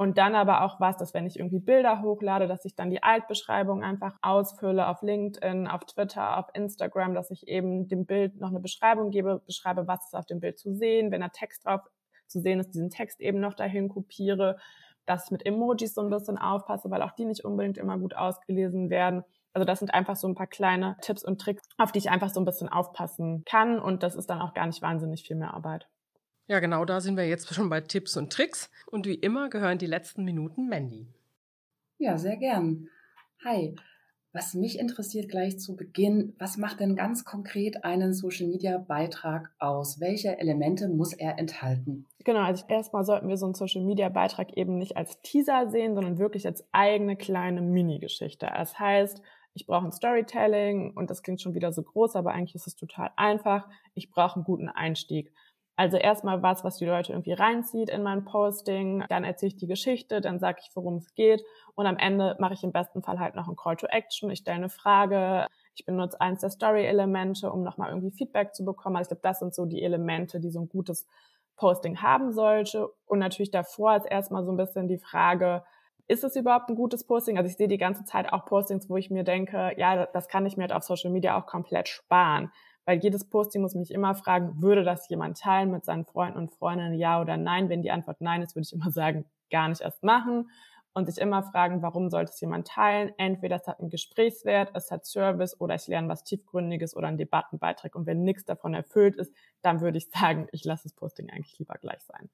Und 0.00 0.16
dann 0.16 0.34
aber 0.34 0.64
auch 0.64 0.80
was, 0.80 0.96
dass 0.96 1.12
wenn 1.12 1.26
ich 1.26 1.38
irgendwie 1.38 1.58
Bilder 1.58 2.00
hochlade, 2.00 2.48
dass 2.48 2.64
ich 2.64 2.74
dann 2.74 2.88
die 2.88 3.02
Altbeschreibung 3.02 3.84
einfach 3.84 4.16
ausfülle 4.22 4.88
auf 4.88 5.02
LinkedIn, 5.02 5.66
auf 5.66 5.84
Twitter, 5.84 6.38
auf 6.38 6.46
Instagram, 6.54 7.12
dass 7.12 7.30
ich 7.30 7.46
eben 7.48 7.86
dem 7.86 8.06
Bild 8.06 8.40
noch 8.40 8.48
eine 8.48 8.60
Beschreibung 8.60 9.10
gebe, 9.10 9.42
beschreibe, 9.44 9.86
was 9.86 10.06
ist 10.06 10.14
auf 10.14 10.24
dem 10.24 10.40
Bild 10.40 10.58
zu 10.58 10.72
sehen, 10.72 11.10
wenn 11.10 11.20
da 11.20 11.28
Text 11.28 11.66
drauf 11.66 11.82
zu 12.28 12.40
sehen 12.40 12.60
ist, 12.60 12.70
diesen 12.70 12.88
Text 12.88 13.20
eben 13.20 13.40
noch 13.40 13.52
dahin 13.52 13.90
kopiere, 13.90 14.56
dass 15.04 15.26
ich 15.26 15.32
mit 15.32 15.44
Emojis 15.44 15.92
so 15.92 16.00
ein 16.00 16.08
bisschen 16.08 16.38
aufpasse, 16.38 16.90
weil 16.90 17.02
auch 17.02 17.12
die 17.12 17.26
nicht 17.26 17.44
unbedingt 17.44 17.76
immer 17.76 17.98
gut 17.98 18.16
ausgelesen 18.16 18.88
werden. 18.88 19.22
Also 19.52 19.66
das 19.66 19.80
sind 19.80 19.92
einfach 19.92 20.16
so 20.16 20.26
ein 20.26 20.34
paar 20.34 20.46
kleine 20.46 20.96
Tipps 21.02 21.22
und 21.22 21.42
Tricks, 21.42 21.68
auf 21.76 21.92
die 21.92 21.98
ich 21.98 22.08
einfach 22.08 22.30
so 22.30 22.40
ein 22.40 22.46
bisschen 22.46 22.70
aufpassen 22.70 23.44
kann 23.44 23.78
und 23.78 24.02
das 24.02 24.16
ist 24.16 24.30
dann 24.30 24.40
auch 24.40 24.54
gar 24.54 24.66
nicht 24.66 24.80
wahnsinnig 24.80 25.24
viel 25.24 25.36
mehr 25.36 25.52
Arbeit. 25.52 25.90
Ja, 26.50 26.58
genau, 26.58 26.84
da 26.84 27.00
sind 27.00 27.16
wir 27.16 27.28
jetzt 27.28 27.54
schon 27.54 27.70
bei 27.70 27.80
Tipps 27.80 28.16
und 28.16 28.32
Tricks. 28.32 28.72
Und 28.90 29.06
wie 29.06 29.14
immer 29.14 29.50
gehören 29.50 29.78
die 29.78 29.86
letzten 29.86 30.24
Minuten 30.24 30.68
Mandy. 30.68 31.06
Ja, 31.98 32.18
sehr 32.18 32.36
gern. 32.38 32.88
Hi. 33.44 33.76
Was 34.32 34.54
mich 34.54 34.80
interessiert 34.80 35.28
gleich 35.30 35.60
zu 35.60 35.76
Beginn, 35.76 36.34
was 36.40 36.56
macht 36.56 36.80
denn 36.80 36.96
ganz 36.96 37.24
konkret 37.24 37.84
einen 37.84 38.14
Social 38.14 38.48
Media 38.48 38.78
Beitrag 38.78 39.52
aus? 39.60 40.00
Welche 40.00 40.40
Elemente 40.40 40.88
muss 40.88 41.12
er 41.12 41.38
enthalten? 41.38 42.08
Genau, 42.24 42.40
also 42.40 42.64
erstmal 42.66 43.04
sollten 43.04 43.28
wir 43.28 43.36
so 43.36 43.46
einen 43.46 43.54
Social 43.54 43.84
Media 43.84 44.08
Beitrag 44.08 44.56
eben 44.56 44.76
nicht 44.76 44.96
als 44.96 45.22
Teaser 45.22 45.70
sehen, 45.70 45.94
sondern 45.94 46.18
wirklich 46.18 46.48
als 46.48 46.66
eigene 46.72 47.14
kleine 47.14 47.62
Mini-Geschichte. 47.62 48.50
Das 48.52 48.76
heißt, 48.76 49.22
ich 49.54 49.66
brauche 49.66 49.84
ein 49.84 49.92
Storytelling 49.92 50.96
und 50.96 51.10
das 51.10 51.22
klingt 51.22 51.40
schon 51.40 51.54
wieder 51.54 51.72
so 51.72 51.84
groß, 51.84 52.16
aber 52.16 52.32
eigentlich 52.32 52.56
ist 52.56 52.66
es 52.66 52.74
total 52.74 53.10
einfach. 53.16 53.68
Ich 53.94 54.10
brauche 54.10 54.34
einen 54.34 54.44
guten 54.44 54.68
Einstieg. 54.68 55.32
Also 55.80 55.96
erstmal 55.96 56.42
was, 56.42 56.62
was 56.62 56.76
die 56.76 56.84
Leute 56.84 57.12
irgendwie 57.12 57.32
reinzieht 57.32 57.88
in 57.88 58.02
mein 58.02 58.26
Posting, 58.26 59.02
dann 59.08 59.24
erzähle 59.24 59.48
ich 59.48 59.56
die 59.56 59.66
Geschichte, 59.66 60.20
dann 60.20 60.38
sage 60.38 60.58
ich, 60.60 60.70
worum 60.74 60.96
es 60.96 61.14
geht 61.14 61.42
und 61.74 61.86
am 61.86 61.96
Ende 61.96 62.36
mache 62.38 62.52
ich 62.52 62.62
im 62.62 62.70
besten 62.70 63.02
Fall 63.02 63.18
halt 63.18 63.34
noch 63.34 63.48
ein 63.48 63.56
Call 63.56 63.76
to 63.76 63.86
Action. 63.86 64.28
Ich 64.28 64.40
stelle 64.40 64.58
eine 64.58 64.68
Frage, 64.68 65.46
ich 65.74 65.86
benutze 65.86 66.20
eins 66.20 66.42
der 66.42 66.50
Story-Elemente, 66.50 67.50
um 67.50 67.62
nochmal 67.62 67.88
irgendwie 67.88 68.10
Feedback 68.10 68.54
zu 68.54 68.62
bekommen. 68.62 68.96
Also 68.96 69.06
ich 69.06 69.08
glaube, 69.08 69.22
das 69.22 69.38
sind 69.38 69.54
so 69.54 69.64
die 69.64 69.82
Elemente, 69.82 70.38
die 70.38 70.50
so 70.50 70.60
ein 70.60 70.68
gutes 70.68 71.06
Posting 71.56 72.02
haben 72.02 72.34
sollte. 72.34 72.90
Und 73.06 73.18
natürlich 73.18 73.50
davor 73.50 73.96
ist 73.96 74.04
erstmal 74.04 74.44
so 74.44 74.52
ein 74.52 74.58
bisschen 74.58 74.86
die 74.86 74.98
Frage, 74.98 75.64
ist 76.08 76.24
es 76.24 76.36
überhaupt 76.36 76.68
ein 76.68 76.74
gutes 76.74 77.06
Posting? 77.06 77.38
Also 77.38 77.48
ich 77.48 77.56
sehe 77.56 77.68
die 77.68 77.78
ganze 77.78 78.04
Zeit 78.04 78.30
auch 78.34 78.44
Postings, 78.44 78.90
wo 78.90 78.98
ich 78.98 79.10
mir 79.10 79.24
denke, 79.24 79.72
ja, 79.78 80.04
das 80.04 80.28
kann 80.28 80.44
ich 80.44 80.58
mir 80.58 80.64
halt 80.64 80.72
auf 80.74 80.82
Social 80.82 81.10
Media 81.10 81.40
auch 81.40 81.46
komplett 81.46 81.88
sparen 81.88 82.52
weil 82.84 82.98
jedes 82.98 83.28
Posting 83.28 83.62
muss 83.62 83.74
mich 83.74 83.92
immer 83.92 84.14
fragen, 84.14 84.60
würde 84.62 84.84
das 84.84 85.08
jemand 85.08 85.38
teilen 85.38 85.70
mit 85.70 85.84
seinen 85.84 86.04
Freunden 86.04 86.38
und 86.38 86.50
Freundinnen, 86.50 86.94
ja 86.94 87.20
oder 87.20 87.36
nein? 87.36 87.68
Wenn 87.68 87.82
die 87.82 87.90
Antwort 87.90 88.20
nein 88.20 88.42
ist, 88.42 88.54
würde 88.54 88.66
ich 88.66 88.72
immer 88.72 88.90
sagen, 88.90 89.26
gar 89.50 89.68
nicht 89.68 89.80
erst 89.80 90.02
machen 90.02 90.50
und 90.92 91.06
sich 91.06 91.18
immer 91.18 91.42
fragen, 91.42 91.82
warum 91.82 92.10
sollte 92.10 92.32
es 92.32 92.40
jemand 92.40 92.66
teilen? 92.66 93.12
Entweder 93.16 93.56
es 93.56 93.66
hat 93.66 93.80
einen 93.80 93.90
Gesprächswert, 93.90 94.70
es 94.74 94.90
hat 94.90 95.06
Service 95.06 95.60
oder 95.60 95.74
ich 95.74 95.86
lerne 95.86 96.08
was 96.08 96.24
Tiefgründiges 96.24 96.96
oder 96.96 97.08
einen 97.08 97.18
Debattenbeitrag. 97.18 97.94
Und 97.94 98.06
wenn 98.06 98.22
nichts 98.22 98.44
davon 98.44 98.74
erfüllt 98.74 99.16
ist, 99.16 99.32
dann 99.62 99.80
würde 99.80 99.98
ich 99.98 100.10
sagen, 100.10 100.48
ich 100.52 100.64
lasse 100.64 100.84
das 100.84 100.94
Posting 100.94 101.30
eigentlich 101.30 101.58
lieber 101.58 101.74
gleich 101.74 102.02
sein. 102.02 102.28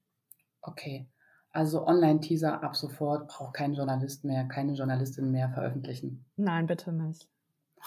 Okay. 0.62 1.08
Also 1.52 1.86
Online-Teaser 1.86 2.62
ab 2.62 2.76
sofort 2.76 3.28
braucht 3.28 3.54
kein 3.54 3.72
Journalist 3.72 4.24
mehr, 4.24 4.44
keine 4.44 4.74
Journalistin 4.74 5.30
mehr 5.30 5.48
veröffentlichen. 5.48 6.26
Nein, 6.36 6.66
bitte 6.66 6.92
nicht. 6.92 7.28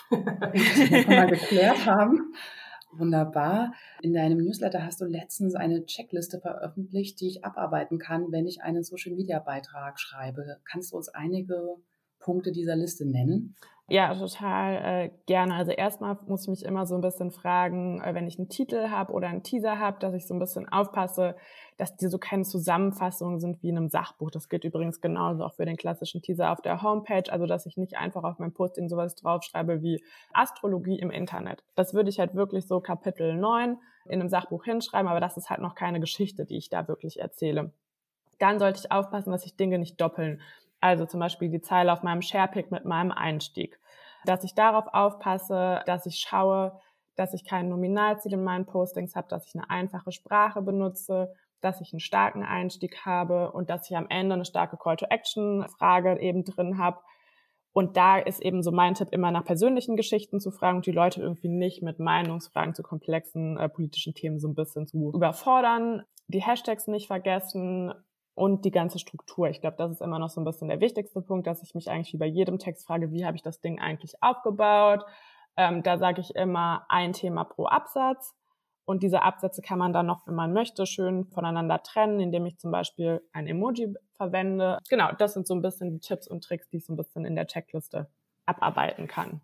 Mal 0.10 1.28
geklärt 1.28 1.86
haben. 1.86 2.34
Wunderbar. 2.92 3.74
In 4.02 4.14
deinem 4.14 4.40
Newsletter 4.40 4.84
hast 4.84 5.00
du 5.00 5.06
letztens 5.06 5.54
eine 5.54 5.86
Checkliste 5.86 6.40
veröffentlicht, 6.40 7.22
die 7.22 7.28
ich 7.28 7.46
abarbeiten 7.46 8.00
kann, 8.00 8.32
wenn 8.32 8.48
ich 8.48 8.62
einen 8.64 8.84
Social-Media-Beitrag 8.84 10.00
schreibe. 10.00 10.60
Kannst 10.66 10.92
du 10.92 10.98
uns 10.98 11.10
einige 11.10 11.76
Punkte 12.20 12.52
dieser 12.52 12.76
Liste 12.76 13.06
nennen? 13.06 13.56
Ja, 13.90 14.14
total 14.14 14.76
äh, 14.76 15.10
gerne. 15.26 15.56
Also 15.56 15.72
erstmal 15.72 16.16
muss 16.28 16.44
ich 16.44 16.48
mich 16.50 16.64
immer 16.64 16.86
so 16.86 16.94
ein 16.94 17.02
bisschen 17.02 17.32
fragen, 17.32 18.02
äh, 18.02 18.14
wenn 18.14 18.28
ich 18.28 18.38
einen 18.38 18.48
Titel 18.48 18.90
habe 18.90 19.12
oder 19.14 19.30
einen 19.30 19.42
Teaser 19.42 19.80
habe, 19.80 20.00
dass 20.00 20.14
ich 20.14 20.28
so 20.28 20.36
ein 20.36 20.40
bisschen 20.40 20.70
aufpasse, 20.70 21.36
dass 21.78 21.96
die 21.96 22.08
so 22.08 22.20
keine 22.20 22.44
Zusammenfassungen 22.44 23.40
sind 23.40 23.64
wie 23.64 23.70
in 23.70 23.78
einem 23.78 23.90
Sachbuch. 23.90 24.30
Das 24.30 24.48
gilt 24.48 24.64
übrigens 24.64 25.02
genauso 25.02 25.44
auch 25.44 25.56
für 25.56 25.66
den 25.66 25.76
klassischen 25.76 26.22
Teaser 26.22 26.52
auf 26.52 26.62
der 26.62 26.84
Homepage. 26.84 27.32
Also 27.32 27.48
dass 27.48 27.66
ich 27.66 27.78
nicht 27.78 27.98
einfach 27.98 28.24
auf 28.24 28.38
mein 28.38 28.54
Posting 28.54 28.90
sowas 28.90 29.16
draufschreibe 29.16 29.82
wie 29.82 30.04
Astrologie 30.34 31.00
im 31.00 31.10
Internet. 31.10 31.64
Das 31.76 31.96
würde 31.96 32.10
ich 32.10 32.20
halt 32.20 32.36
wirklich 32.36 32.68
so 32.68 32.82
Kapitel 32.82 33.36
9 33.36 33.78
in 34.06 34.20
einem 34.20 34.30
Sachbuch 34.30 34.66
hinschreiben, 34.66 35.08
aber 35.08 35.20
das 35.20 35.36
ist 35.36 35.50
halt 35.50 35.62
noch 35.62 35.74
keine 35.74 36.00
Geschichte, 36.00 36.46
die 36.46 36.58
ich 36.58 36.70
da 36.70 36.88
wirklich 36.88 37.20
erzähle. 37.20 37.72
Dann 38.38 38.60
sollte 38.60 38.82
ich 38.84 38.92
aufpassen, 38.92 39.32
dass 39.32 39.44
sich 39.44 39.56
Dinge 39.56 39.80
nicht 39.80 40.00
doppeln. 40.00 40.42
Also 40.82 41.06
zum 41.06 41.20
Beispiel 41.20 41.50
die 41.50 41.62
Zeile 41.62 41.92
auf 41.92 42.04
meinem 42.04 42.22
Sharepick 42.22 42.72
mit 42.72 42.86
meinem 42.86 43.12
Einstieg. 43.12 43.80
Dass 44.26 44.44
ich 44.44 44.54
darauf 44.54 44.86
aufpasse, 44.94 45.82
dass 45.86 46.06
ich 46.06 46.20
schaue, 46.20 46.80
dass 47.16 47.34
ich 47.34 47.46
kein 47.46 47.70
Nominalziel 47.70 48.34
in 48.34 48.44
meinen 48.44 48.66
Postings 48.66 49.16
habe, 49.16 49.28
dass 49.30 49.46
ich 49.46 49.56
eine 49.56 49.70
einfache 49.70 50.12
Sprache 50.12 50.62
benutze, 50.62 51.34
dass 51.62 51.82
ich 51.82 51.92
einen 51.92 52.00
starken 52.00 52.44
Einstieg 52.44 53.06
habe 53.06 53.52
und 53.52 53.70
dass 53.70 53.90
ich 53.90 53.98
am 53.98 54.08
Ende 54.10 54.36
eine 54.36 54.46
starke 54.46 54.78
Call-to-Action-Frage 54.78 56.20
eben 56.20 56.46
drin 56.46 56.78
habe. 56.78 57.00
Und 57.72 57.98
da 57.98 58.18
ist 58.18 58.42
eben 58.42 58.64
so 58.64 58.72
mein 58.72 58.96
Tipp, 58.96 59.10
immer 59.12 59.32
nach 59.32 59.46
persönlichen 59.46 59.96
Geschichten 59.96 60.40
zu 60.40 60.52
fragen 60.52 60.78
und 60.78 60.86
die 60.86 60.92
Leute 60.92 61.22
irgendwie 61.22 61.50
nicht 61.50 61.84
mit 61.84 62.00
Meinungsfragen 62.00 62.74
zu 62.74 62.84
komplexen 62.84 63.58
äh, 63.58 63.70
politischen 63.70 64.14
Themen 64.14 64.40
so 64.40 64.48
ein 64.48 64.56
bisschen 64.56 64.88
zu 64.88 65.12
überfordern. 65.14 66.04
Die 66.28 66.42
Hashtags 66.42 66.88
nicht 66.88 67.08
vergessen 67.08 67.94
und 68.40 68.64
die 68.64 68.72
ganze 68.72 69.00
Struktur. 69.00 69.50
Ich 69.50 69.60
glaube, 69.60 69.76
das 69.76 69.92
ist 69.92 70.02
immer 70.02 70.18
noch 70.18 70.30
so 70.30 70.40
ein 70.40 70.46
bisschen 70.46 70.70
der 70.70 70.80
wichtigste 70.80 71.22
Punkt, 71.22 71.46
dass 71.46 71.62
ich 71.62 71.76
mich 71.76 71.92
eigentlich 71.92 72.14
wie 72.14 72.18
bei 72.18 72.26
jedem 72.26 72.58
Text 72.58 72.88
frage, 72.88 73.12
wie 73.12 73.26
habe 73.26 73.36
ich 73.36 73.44
das 73.44 73.60
Ding 73.60 73.80
eigentlich 73.80 74.24
aufgebaut? 74.24 75.04
Ähm, 75.58 75.84
da 75.84 75.98
sage 75.98 76.22
ich 76.22 76.34
immer 76.36 76.86
ein 76.88 77.12
Thema 77.12 77.44
pro 77.44 77.66
Absatz. 77.66 78.34
Und 78.86 79.04
diese 79.04 79.24
Absätze 79.24 79.62
kann 79.62 79.78
man 79.78 79.92
dann 79.92 80.06
noch, 80.06 80.26
wenn 80.26 80.36
man 80.36 80.54
möchte, 80.54 80.86
schön 80.86 81.26
voneinander 81.26 81.84
trennen, 81.84 82.22
indem 82.22 82.46
ich 82.46 82.58
zum 82.58 82.72
Beispiel 82.72 83.22
ein 83.34 83.46
Emoji 83.46 83.94
verwende. 84.14 84.78
Genau, 84.90 85.12
das 85.12 85.34
sind 85.34 85.46
so 85.46 85.54
ein 85.54 85.62
bisschen 85.62 85.92
die 85.92 86.00
Tipps 86.00 86.26
und 86.26 86.42
Tricks, 86.42 86.70
die 86.70 86.78
ich 86.78 86.86
so 86.86 86.94
ein 86.94 86.98
bisschen 86.98 87.26
in 87.26 87.36
der 87.36 87.46
Checkliste 87.46 88.10
abarbeiten 88.46 89.08
kann. 89.08 89.42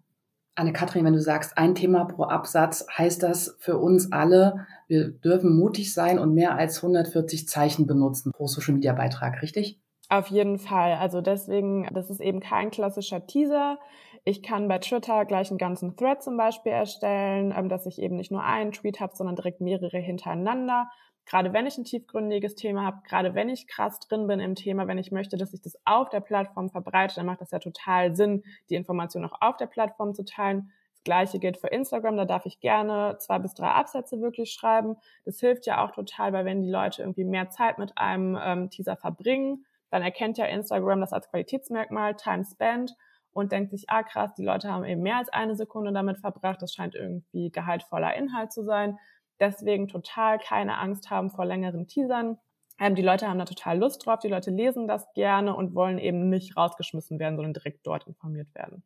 Anne-Kathrin, 0.55 1.05
wenn 1.05 1.13
du 1.13 1.21
sagst, 1.21 1.57
ein 1.57 1.75
Thema 1.75 2.05
pro 2.05 2.23
Absatz, 2.23 2.85
heißt 2.97 3.21
das 3.23 3.55
für 3.59 3.77
uns 3.77 4.11
alle, 4.11 4.65
wir 4.87 5.09
dürfen 5.09 5.57
mutig 5.57 5.93
sein 5.93 6.17
und 6.19 6.33
mehr 6.33 6.55
als 6.55 6.77
140 6.77 7.47
Zeichen 7.47 7.87
benutzen 7.87 8.31
pro 8.31 8.47
Social-Media-Beitrag, 8.47 9.41
richtig? 9.41 9.79
Auf 10.09 10.27
jeden 10.27 10.59
Fall. 10.59 10.93
Also 10.93 11.21
deswegen, 11.21 11.87
das 11.91 12.09
ist 12.09 12.21
eben 12.21 12.39
kein 12.39 12.71
klassischer 12.71 13.25
Teaser. 13.25 13.79
Ich 14.25 14.43
kann 14.43 14.67
bei 14.67 14.79
Twitter 14.79 15.23
gleich 15.25 15.49
einen 15.49 15.59
ganzen 15.59 15.95
Thread 15.95 16.21
zum 16.21 16.35
Beispiel 16.35 16.71
erstellen, 16.71 17.53
ähm, 17.55 17.69
dass 17.69 17.85
ich 17.85 17.99
eben 17.99 18.15
nicht 18.15 18.31
nur 18.31 18.43
einen 18.43 18.71
Tweet 18.71 18.99
habe, 18.99 19.15
sondern 19.15 19.35
direkt 19.35 19.61
mehrere 19.61 19.99
hintereinander 19.99 20.89
gerade 21.25 21.53
wenn 21.53 21.65
ich 21.65 21.77
ein 21.77 21.83
tiefgründiges 21.83 22.55
Thema 22.55 22.85
habe, 22.85 23.01
gerade 23.07 23.33
wenn 23.35 23.49
ich 23.49 23.67
krass 23.67 23.99
drin 23.99 24.27
bin 24.27 24.39
im 24.39 24.55
Thema, 24.55 24.87
wenn 24.87 24.97
ich 24.97 25.11
möchte, 25.11 25.37
dass 25.37 25.51
sich 25.51 25.61
das 25.61 25.77
auf 25.85 26.09
der 26.09 26.19
Plattform 26.19 26.69
verbreitet, 26.69 27.17
dann 27.17 27.25
macht 27.25 27.41
das 27.41 27.51
ja 27.51 27.59
total 27.59 28.15
Sinn, 28.15 28.43
die 28.69 28.75
Information 28.75 29.25
auch 29.25 29.41
auf 29.41 29.57
der 29.57 29.67
Plattform 29.67 30.13
zu 30.13 30.23
teilen. 30.23 30.71
Das 30.93 31.03
gleiche 31.03 31.39
gilt 31.39 31.57
für 31.57 31.67
Instagram, 31.67 32.17
da 32.17 32.25
darf 32.25 32.45
ich 32.45 32.59
gerne 32.59 33.17
zwei 33.19 33.39
bis 33.39 33.53
drei 33.53 33.69
Absätze 33.69 34.21
wirklich 34.21 34.51
schreiben. 34.51 34.97
Das 35.25 35.39
hilft 35.39 35.65
ja 35.65 35.83
auch 35.83 35.91
total, 35.91 36.33
weil 36.33 36.45
wenn 36.45 36.61
die 36.61 36.71
Leute 36.71 37.01
irgendwie 37.01 37.25
mehr 37.25 37.49
Zeit 37.49 37.77
mit 37.77 37.97
einem 37.97 38.37
ähm, 38.41 38.69
Teaser 38.69 38.95
verbringen, 38.95 39.65
dann 39.89 40.01
erkennt 40.01 40.37
ja 40.37 40.45
Instagram 40.45 41.01
das 41.01 41.13
als 41.13 41.29
Qualitätsmerkmal, 41.29 42.15
Time 42.15 42.43
Spent 42.43 42.95
und 43.35 43.51
denkt 43.51 43.69
sich, 43.69 43.89
ah 43.89 44.01
krass, 44.01 44.33
die 44.33 44.43
Leute 44.43 44.71
haben 44.71 44.85
eben 44.85 45.03
mehr 45.03 45.17
als 45.17 45.29
eine 45.29 45.55
Sekunde 45.55 45.93
damit 45.93 46.17
verbracht, 46.17 46.61
das 46.61 46.73
scheint 46.73 46.95
irgendwie 46.95 47.51
gehaltvoller 47.51 48.15
Inhalt 48.15 48.51
zu 48.51 48.63
sein 48.63 48.97
Deswegen 49.39 49.87
total 49.87 50.39
keine 50.39 50.77
Angst 50.77 51.09
haben 51.09 51.29
vor 51.29 51.45
längeren 51.45 51.87
Teasern. 51.87 52.37
Ähm, 52.79 52.95
die 52.95 53.01
Leute 53.01 53.27
haben 53.27 53.39
da 53.39 53.45
total 53.45 53.77
Lust 53.77 54.05
drauf, 54.05 54.19
die 54.19 54.27
Leute 54.27 54.51
lesen 54.51 54.87
das 54.87 55.11
gerne 55.13 55.55
und 55.55 55.75
wollen 55.75 55.97
eben 55.97 56.29
nicht 56.29 56.57
rausgeschmissen 56.57 57.19
werden, 57.19 57.35
sondern 57.35 57.53
direkt 57.53 57.85
dort 57.85 58.07
informiert 58.07 58.53
werden. 58.53 58.83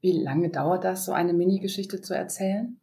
Wie 0.00 0.12
lange 0.12 0.50
dauert 0.50 0.84
das, 0.84 1.04
so 1.04 1.12
eine 1.12 1.32
Mini-Geschichte 1.32 2.00
zu 2.00 2.14
erzählen? 2.14 2.80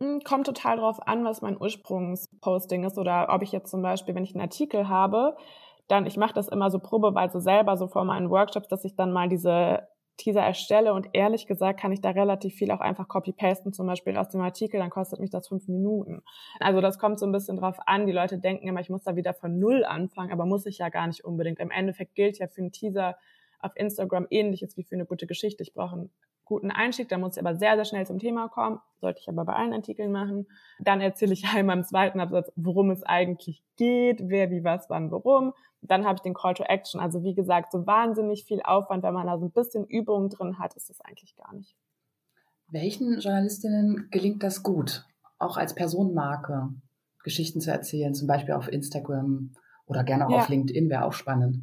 Hm, 0.00 0.20
kommt 0.20 0.46
total 0.46 0.78
drauf 0.78 1.06
an, 1.06 1.24
was 1.24 1.42
mein 1.42 1.60
Ursprungsposting 1.60 2.84
ist 2.84 2.98
oder 2.98 3.28
ob 3.30 3.42
ich 3.42 3.52
jetzt 3.52 3.70
zum 3.70 3.82
Beispiel, 3.82 4.14
wenn 4.14 4.24
ich 4.24 4.34
einen 4.34 4.42
Artikel 4.42 4.88
habe, 4.88 5.36
dann, 5.88 6.06
ich 6.06 6.16
mache 6.16 6.34
das 6.34 6.48
immer 6.48 6.70
so 6.70 6.78
probeweise 6.78 7.40
selber, 7.40 7.76
so 7.76 7.88
vor 7.88 8.04
meinen 8.04 8.30
Workshops, 8.30 8.68
dass 8.68 8.84
ich 8.84 8.94
dann 8.94 9.12
mal 9.12 9.28
diese 9.28 9.88
Teaser 10.18 10.42
erstelle 10.42 10.92
und 10.92 11.08
ehrlich 11.12 11.46
gesagt 11.46 11.80
kann 11.80 11.92
ich 11.92 12.00
da 12.00 12.10
relativ 12.10 12.54
viel 12.54 12.70
auch 12.72 12.80
einfach 12.80 13.08
copy-pasten, 13.08 13.72
zum 13.72 13.86
Beispiel 13.86 14.16
aus 14.16 14.28
dem 14.28 14.40
Artikel, 14.40 14.80
dann 14.80 14.90
kostet 14.90 15.20
mich 15.20 15.30
das 15.30 15.48
fünf 15.48 15.68
Minuten. 15.68 16.22
Also 16.60 16.80
das 16.80 16.98
kommt 16.98 17.18
so 17.18 17.26
ein 17.26 17.32
bisschen 17.32 17.56
drauf 17.56 17.78
an. 17.86 18.06
Die 18.06 18.12
Leute 18.12 18.38
denken 18.38 18.66
immer, 18.68 18.80
ich 18.80 18.90
muss 18.90 19.04
da 19.04 19.16
wieder 19.16 19.32
von 19.32 19.58
Null 19.58 19.84
anfangen, 19.84 20.32
aber 20.32 20.44
muss 20.44 20.66
ich 20.66 20.78
ja 20.78 20.88
gar 20.88 21.06
nicht 21.06 21.24
unbedingt. 21.24 21.60
Im 21.60 21.70
Endeffekt 21.70 22.14
gilt 22.14 22.38
ja 22.38 22.48
für 22.48 22.60
einen 22.60 22.72
Teaser 22.72 23.16
auf 23.60 23.72
Instagram 23.76 24.26
ähnliches 24.30 24.76
wie 24.76 24.84
für 24.84 24.96
eine 24.96 25.06
gute 25.06 25.26
Geschichte. 25.26 25.62
Ich 25.62 25.72
brauche 25.72 25.94
einen 25.94 26.10
guten 26.48 26.70
Einstieg. 26.70 27.08
Da 27.08 27.18
muss 27.18 27.36
ich 27.36 27.44
aber 27.44 27.56
sehr, 27.56 27.76
sehr 27.76 27.84
schnell 27.84 28.06
zum 28.06 28.18
Thema 28.18 28.48
kommen. 28.48 28.80
Sollte 29.00 29.20
ich 29.20 29.28
aber 29.28 29.44
bei 29.44 29.52
allen 29.52 29.72
Artikeln 29.72 30.10
machen. 30.10 30.46
Dann 30.80 31.00
erzähle 31.00 31.32
ich 31.32 31.44
einmal 31.54 31.76
im 31.76 31.84
zweiten 31.84 32.18
Absatz, 32.18 32.50
worum 32.56 32.90
es 32.90 33.02
eigentlich 33.04 33.62
geht, 33.76 34.22
wer, 34.24 34.50
wie, 34.50 34.64
was, 34.64 34.90
wann, 34.90 35.10
worum. 35.10 35.52
Dann 35.80 36.04
habe 36.04 36.16
ich 36.16 36.22
den 36.22 36.34
Call 36.34 36.54
to 36.54 36.64
Action. 36.64 37.00
Also 37.00 37.22
wie 37.22 37.34
gesagt, 37.34 37.70
so 37.70 37.86
wahnsinnig 37.86 38.44
viel 38.44 38.60
Aufwand, 38.62 39.04
wenn 39.04 39.14
man 39.14 39.26
da 39.26 39.38
so 39.38 39.46
ein 39.46 39.52
bisschen 39.52 39.84
Übung 39.84 40.28
drin 40.30 40.58
hat, 40.58 40.74
ist 40.74 40.90
das 40.90 41.00
eigentlich 41.02 41.36
gar 41.36 41.54
nicht. 41.54 41.76
Welchen 42.70 43.18
Journalistinnen 43.20 44.08
gelingt 44.10 44.42
das 44.42 44.62
gut, 44.62 45.06
auch 45.38 45.56
als 45.56 45.74
Personenmarke 45.74 46.70
Geschichten 47.22 47.60
zu 47.60 47.70
erzählen, 47.70 48.14
zum 48.14 48.26
Beispiel 48.26 48.54
auf 48.54 48.68
Instagram 48.68 49.52
oder 49.86 50.04
gerne 50.04 50.26
auch 50.26 50.30
ja. 50.30 50.38
auf 50.38 50.48
LinkedIn, 50.48 50.90
wäre 50.90 51.04
auch 51.04 51.12
spannend. 51.12 51.62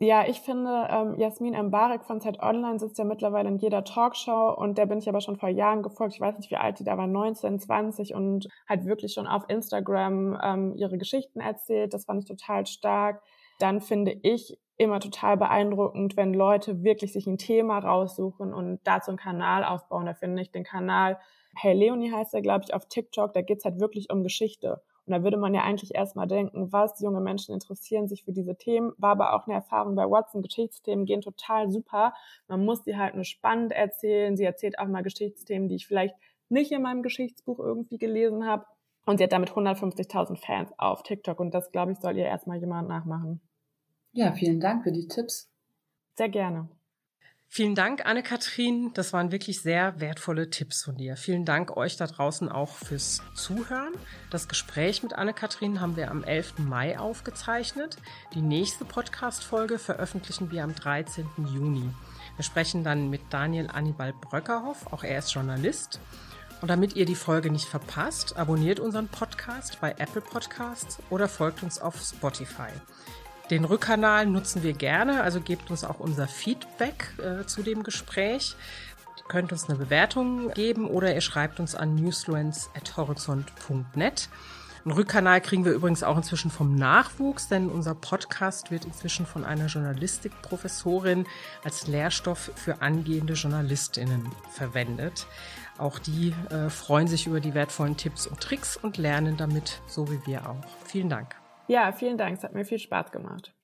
Ja, 0.00 0.26
ich 0.26 0.40
finde, 0.40 0.88
ähm, 0.90 1.14
Jasmin 1.18 1.54
Mbarek 1.54 2.04
von 2.04 2.20
Zeit 2.20 2.40
Online 2.42 2.80
sitzt 2.80 2.98
ja 2.98 3.04
mittlerweile 3.04 3.48
in 3.48 3.58
jeder 3.58 3.84
Talkshow 3.84 4.52
und 4.56 4.76
der 4.76 4.86
bin 4.86 4.98
ich 4.98 5.08
aber 5.08 5.20
schon 5.20 5.36
vor 5.36 5.48
Jahren 5.48 5.82
gefolgt. 5.82 6.14
Ich 6.14 6.20
weiß 6.20 6.36
nicht, 6.36 6.50
wie 6.50 6.56
alt 6.56 6.80
die 6.80 6.84
da 6.84 6.98
war, 6.98 7.06
19, 7.06 7.60
20 7.60 8.12
und 8.14 8.48
hat 8.66 8.86
wirklich 8.86 9.12
schon 9.12 9.28
auf 9.28 9.44
Instagram 9.48 10.38
ähm, 10.42 10.74
ihre 10.74 10.98
Geschichten 10.98 11.40
erzählt. 11.40 11.94
Das 11.94 12.06
fand 12.06 12.22
ich 12.22 12.28
total 12.28 12.66
stark. 12.66 13.22
Dann 13.60 13.80
finde 13.80 14.16
ich 14.22 14.58
immer 14.76 14.98
total 14.98 15.36
beeindruckend, 15.36 16.16
wenn 16.16 16.34
Leute 16.34 16.82
wirklich 16.82 17.12
sich 17.12 17.28
ein 17.28 17.38
Thema 17.38 17.78
raussuchen 17.78 18.52
und 18.52 18.80
dazu 18.82 19.12
einen 19.12 19.18
Kanal 19.18 19.64
aufbauen. 19.64 20.06
Da 20.06 20.14
finde 20.14 20.42
ich 20.42 20.50
den 20.50 20.64
Kanal 20.64 21.18
Hey 21.56 21.72
Leonie 21.72 22.12
heißt 22.12 22.34
er, 22.34 22.42
glaube 22.42 22.64
ich, 22.66 22.74
auf 22.74 22.86
TikTok, 22.88 23.32
da 23.32 23.42
geht's 23.42 23.64
halt 23.64 23.78
wirklich 23.78 24.10
um 24.10 24.22
Geschichte. 24.22 24.82
Und 25.06 25.12
da 25.12 25.22
würde 25.22 25.36
man 25.36 25.52
ja 25.54 25.62
eigentlich 25.62 25.94
erstmal 25.94 26.26
denken, 26.26 26.72
was 26.72 27.00
junge 27.00 27.20
Menschen 27.20 27.52
interessieren 27.52 28.08
sich 28.08 28.24
für 28.24 28.32
diese 28.32 28.56
Themen. 28.56 28.92
War 28.96 29.10
aber 29.12 29.34
auch 29.34 29.46
eine 29.46 29.54
Erfahrung 29.54 29.94
bei 29.94 30.04
Watson. 30.04 30.42
Geschichtsthemen 30.42 31.04
gehen 31.04 31.20
total 31.20 31.70
super. 31.70 32.14
Man 32.48 32.64
muss 32.64 32.82
die 32.82 32.96
halt 32.96 33.14
nur 33.14 33.24
spannend 33.24 33.72
erzählen. 33.72 34.36
Sie 34.36 34.44
erzählt 34.44 34.78
auch 34.78 34.88
mal 34.88 35.02
Geschichtsthemen, 35.02 35.68
die 35.68 35.76
ich 35.76 35.86
vielleicht 35.86 36.14
nicht 36.48 36.72
in 36.72 36.82
meinem 36.82 37.02
Geschichtsbuch 37.02 37.58
irgendwie 37.58 37.98
gelesen 37.98 38.46
habe. 38.46 38.64
Und 39.06 39.18
sie 39.18 39.24
hat 39.24 39.32
damit 39.32 39.50
150.000 39.50 40.36
Fans 40.36 40.72
auf 40.78 41.02
TikTok. 41.02 41.38
Und 41.38 41.52
das, 41.52 41.70
glaube 41.70 41.92
ich, 41.92 41.98
soll 41.98 42.16
ihr 42.16 42.24
erstmal 42.24 42.58
jemand 42.58 42.88
nachmachen. 42.88 43.42
Ja, 44.12 44.32
vielen 44.32 44.60
Dank 44.60 44.84
für 44.84 44.92
die 44.92 45.06
Tipps. 45.06 45.50
Sehr 46.16 46.28
gerne. 46.28 46.68
Vielen 47.56 47.76
Dank, 47.76 48.04
Anne-Kathrin. 48.04 48.90
Das 48.94 49.12
waren 49.12 49.30
wirklich 49.30 49.60
sehr 49.60 50.00
wertvolle 50.00 50.50
Tipps 50.50 50.82
von 50.82 50.96
dir. 50.96 51.16
Vielen 51.16 51.44
Dank 51.44 51.76
euch 51.76 51.96
da 51.96 52.08
draußen 52.08 52.48
auch 52.48 52.74
fürs 52.74 53.22
Zuhören. 53.36 53.92
Das 54.28 54.48
Gespräch 54.48 55.04
mit 55.04 55.12
Anne-Kathrin 55.12 55.80
haben 55.80 55.94
wir 55.94 56.10
am 56.10 56.24
11. 56.24 56.58
Mai 56.58 56.98
aufgezeichnet. 56.98 57.96
Die 58.34 58.42
nächste 58.42 58.84
Podcast-Folge 58.84 59.78
veröffentlichen 59.78 60.50
wir 60.50 60.64
am 60.64 60.74
13. 60.74 61.28
Juni. 61.54 61.88
Wir 62.34 62.42
sprechen 62.42 62.82
dann 62.82 63.08
mit 63.08 63.20
Daniel 63.30 63.68
Annibal 63.72 64.12
Bröckerhoff. 64.14 64.92
Auch 64.92 65.04
er 65.04 65.20
ist 65.20 65.32
Journalist. 65.32 66.00
Und 66.60 66.66
damit 66.66 66.96
ihr 66.96 67.06
die 67.06 67.14
Folge 67.14 67.52
nicht 67.52 67.66
verpasst, 67.66 68.36
abonniert 68.36 68.80
unseren 68.80 69.06
Podcast 69.06 69.80
bei 69.80 69.92
Apple 69.98 70.22
Podcasts 70.22 70.98
oder 71.08 71.28
folgt 71.28 71.62
uns 71.62 71.78
auf 71.78 72.00
Spotify. 72.00 72.72
Den 73.50 73.66
Rückkanal 73.66 74.24
nutzen 74.26 74.62
wir 74.62 74.72
gerne, 74.72 75.22
also 75.22 75.40
gebt 75.40 75.70
uns 75.70 75.84
auch 75.84 76.00
unser 76.00 76.26
Feedback 76.26 77.12
äh, 77.18 77.44
zu 77.44 77.62
dem 77.62 77.82
Gespräch. 77.82 78.56
Ihr 79.18 79.24
könnt 79.28 79.52
uns 79.52 79.68
eine 79.68 79.76
Bewertung 79.78 80.50
geben 80.52 80.86
oder 80.86 81.14
ihr 81.14 81.20
schreibt 81.20 81.60
uns 81.60 81.74
an 81.74 81.94
newsfluence.horizont.net. 81.94 84.30
Einen 84.84 84.94
Rückkanal 84.94 85.40
kriegen 85.40 85.64
wir 85.64 85.72
übrigens 85.72 86.02
auch 86.02 86.16
inzwischen 86.16 86.50
vom 86.50 86.74
Nachwuchs, 86.74 87.48
denn 87.48 87.70
unser 87.70 87.94
Podcast 87.94 88.70
wird 88.70 88.84
inzwischen 88.84 89.24
von 89.24 89.44
einer 89.44 89.66
Journalistikprofessorin 89.66 91.26
als 91.64 91.86
Lehrstoff 91.86 92.50
für 92.54 92.82
angehende 92.82 93.32
Journalistinnen 93.32 94.30
verwendet. 94.50 95.26
Auch 95.78 95.98
die 95.98 96.34
äh, 96.50 96.68
freuen 96.68 97.08
sich 97.08 97.26
über 97.26 97.40
die 97.40 97.54
wertvollen 97.54 97.96
Tipps 97.96 98.26
und 98.26 98.40
Tricks 98.40 98.76
und 98.76 98.98
lernen 98.98 99.38
damit, 99.38 99.80
so 99.86 100.10
wie 100.10 100.20
wir 100.26 100.48
auch. 100.48 100.62
Vielen 100.86 101.08
Dank. 101.08 101.34
Ja, 101.66 101.92
vielen 101.92 102.18
Dank. 102.18 102.38
Es 102.38 102.44
hat 102.44 102.54
mir 102.54 102.64
viel 102.64 102.78
Spaß 102.78 103.10
gemacht. 103.12 103.54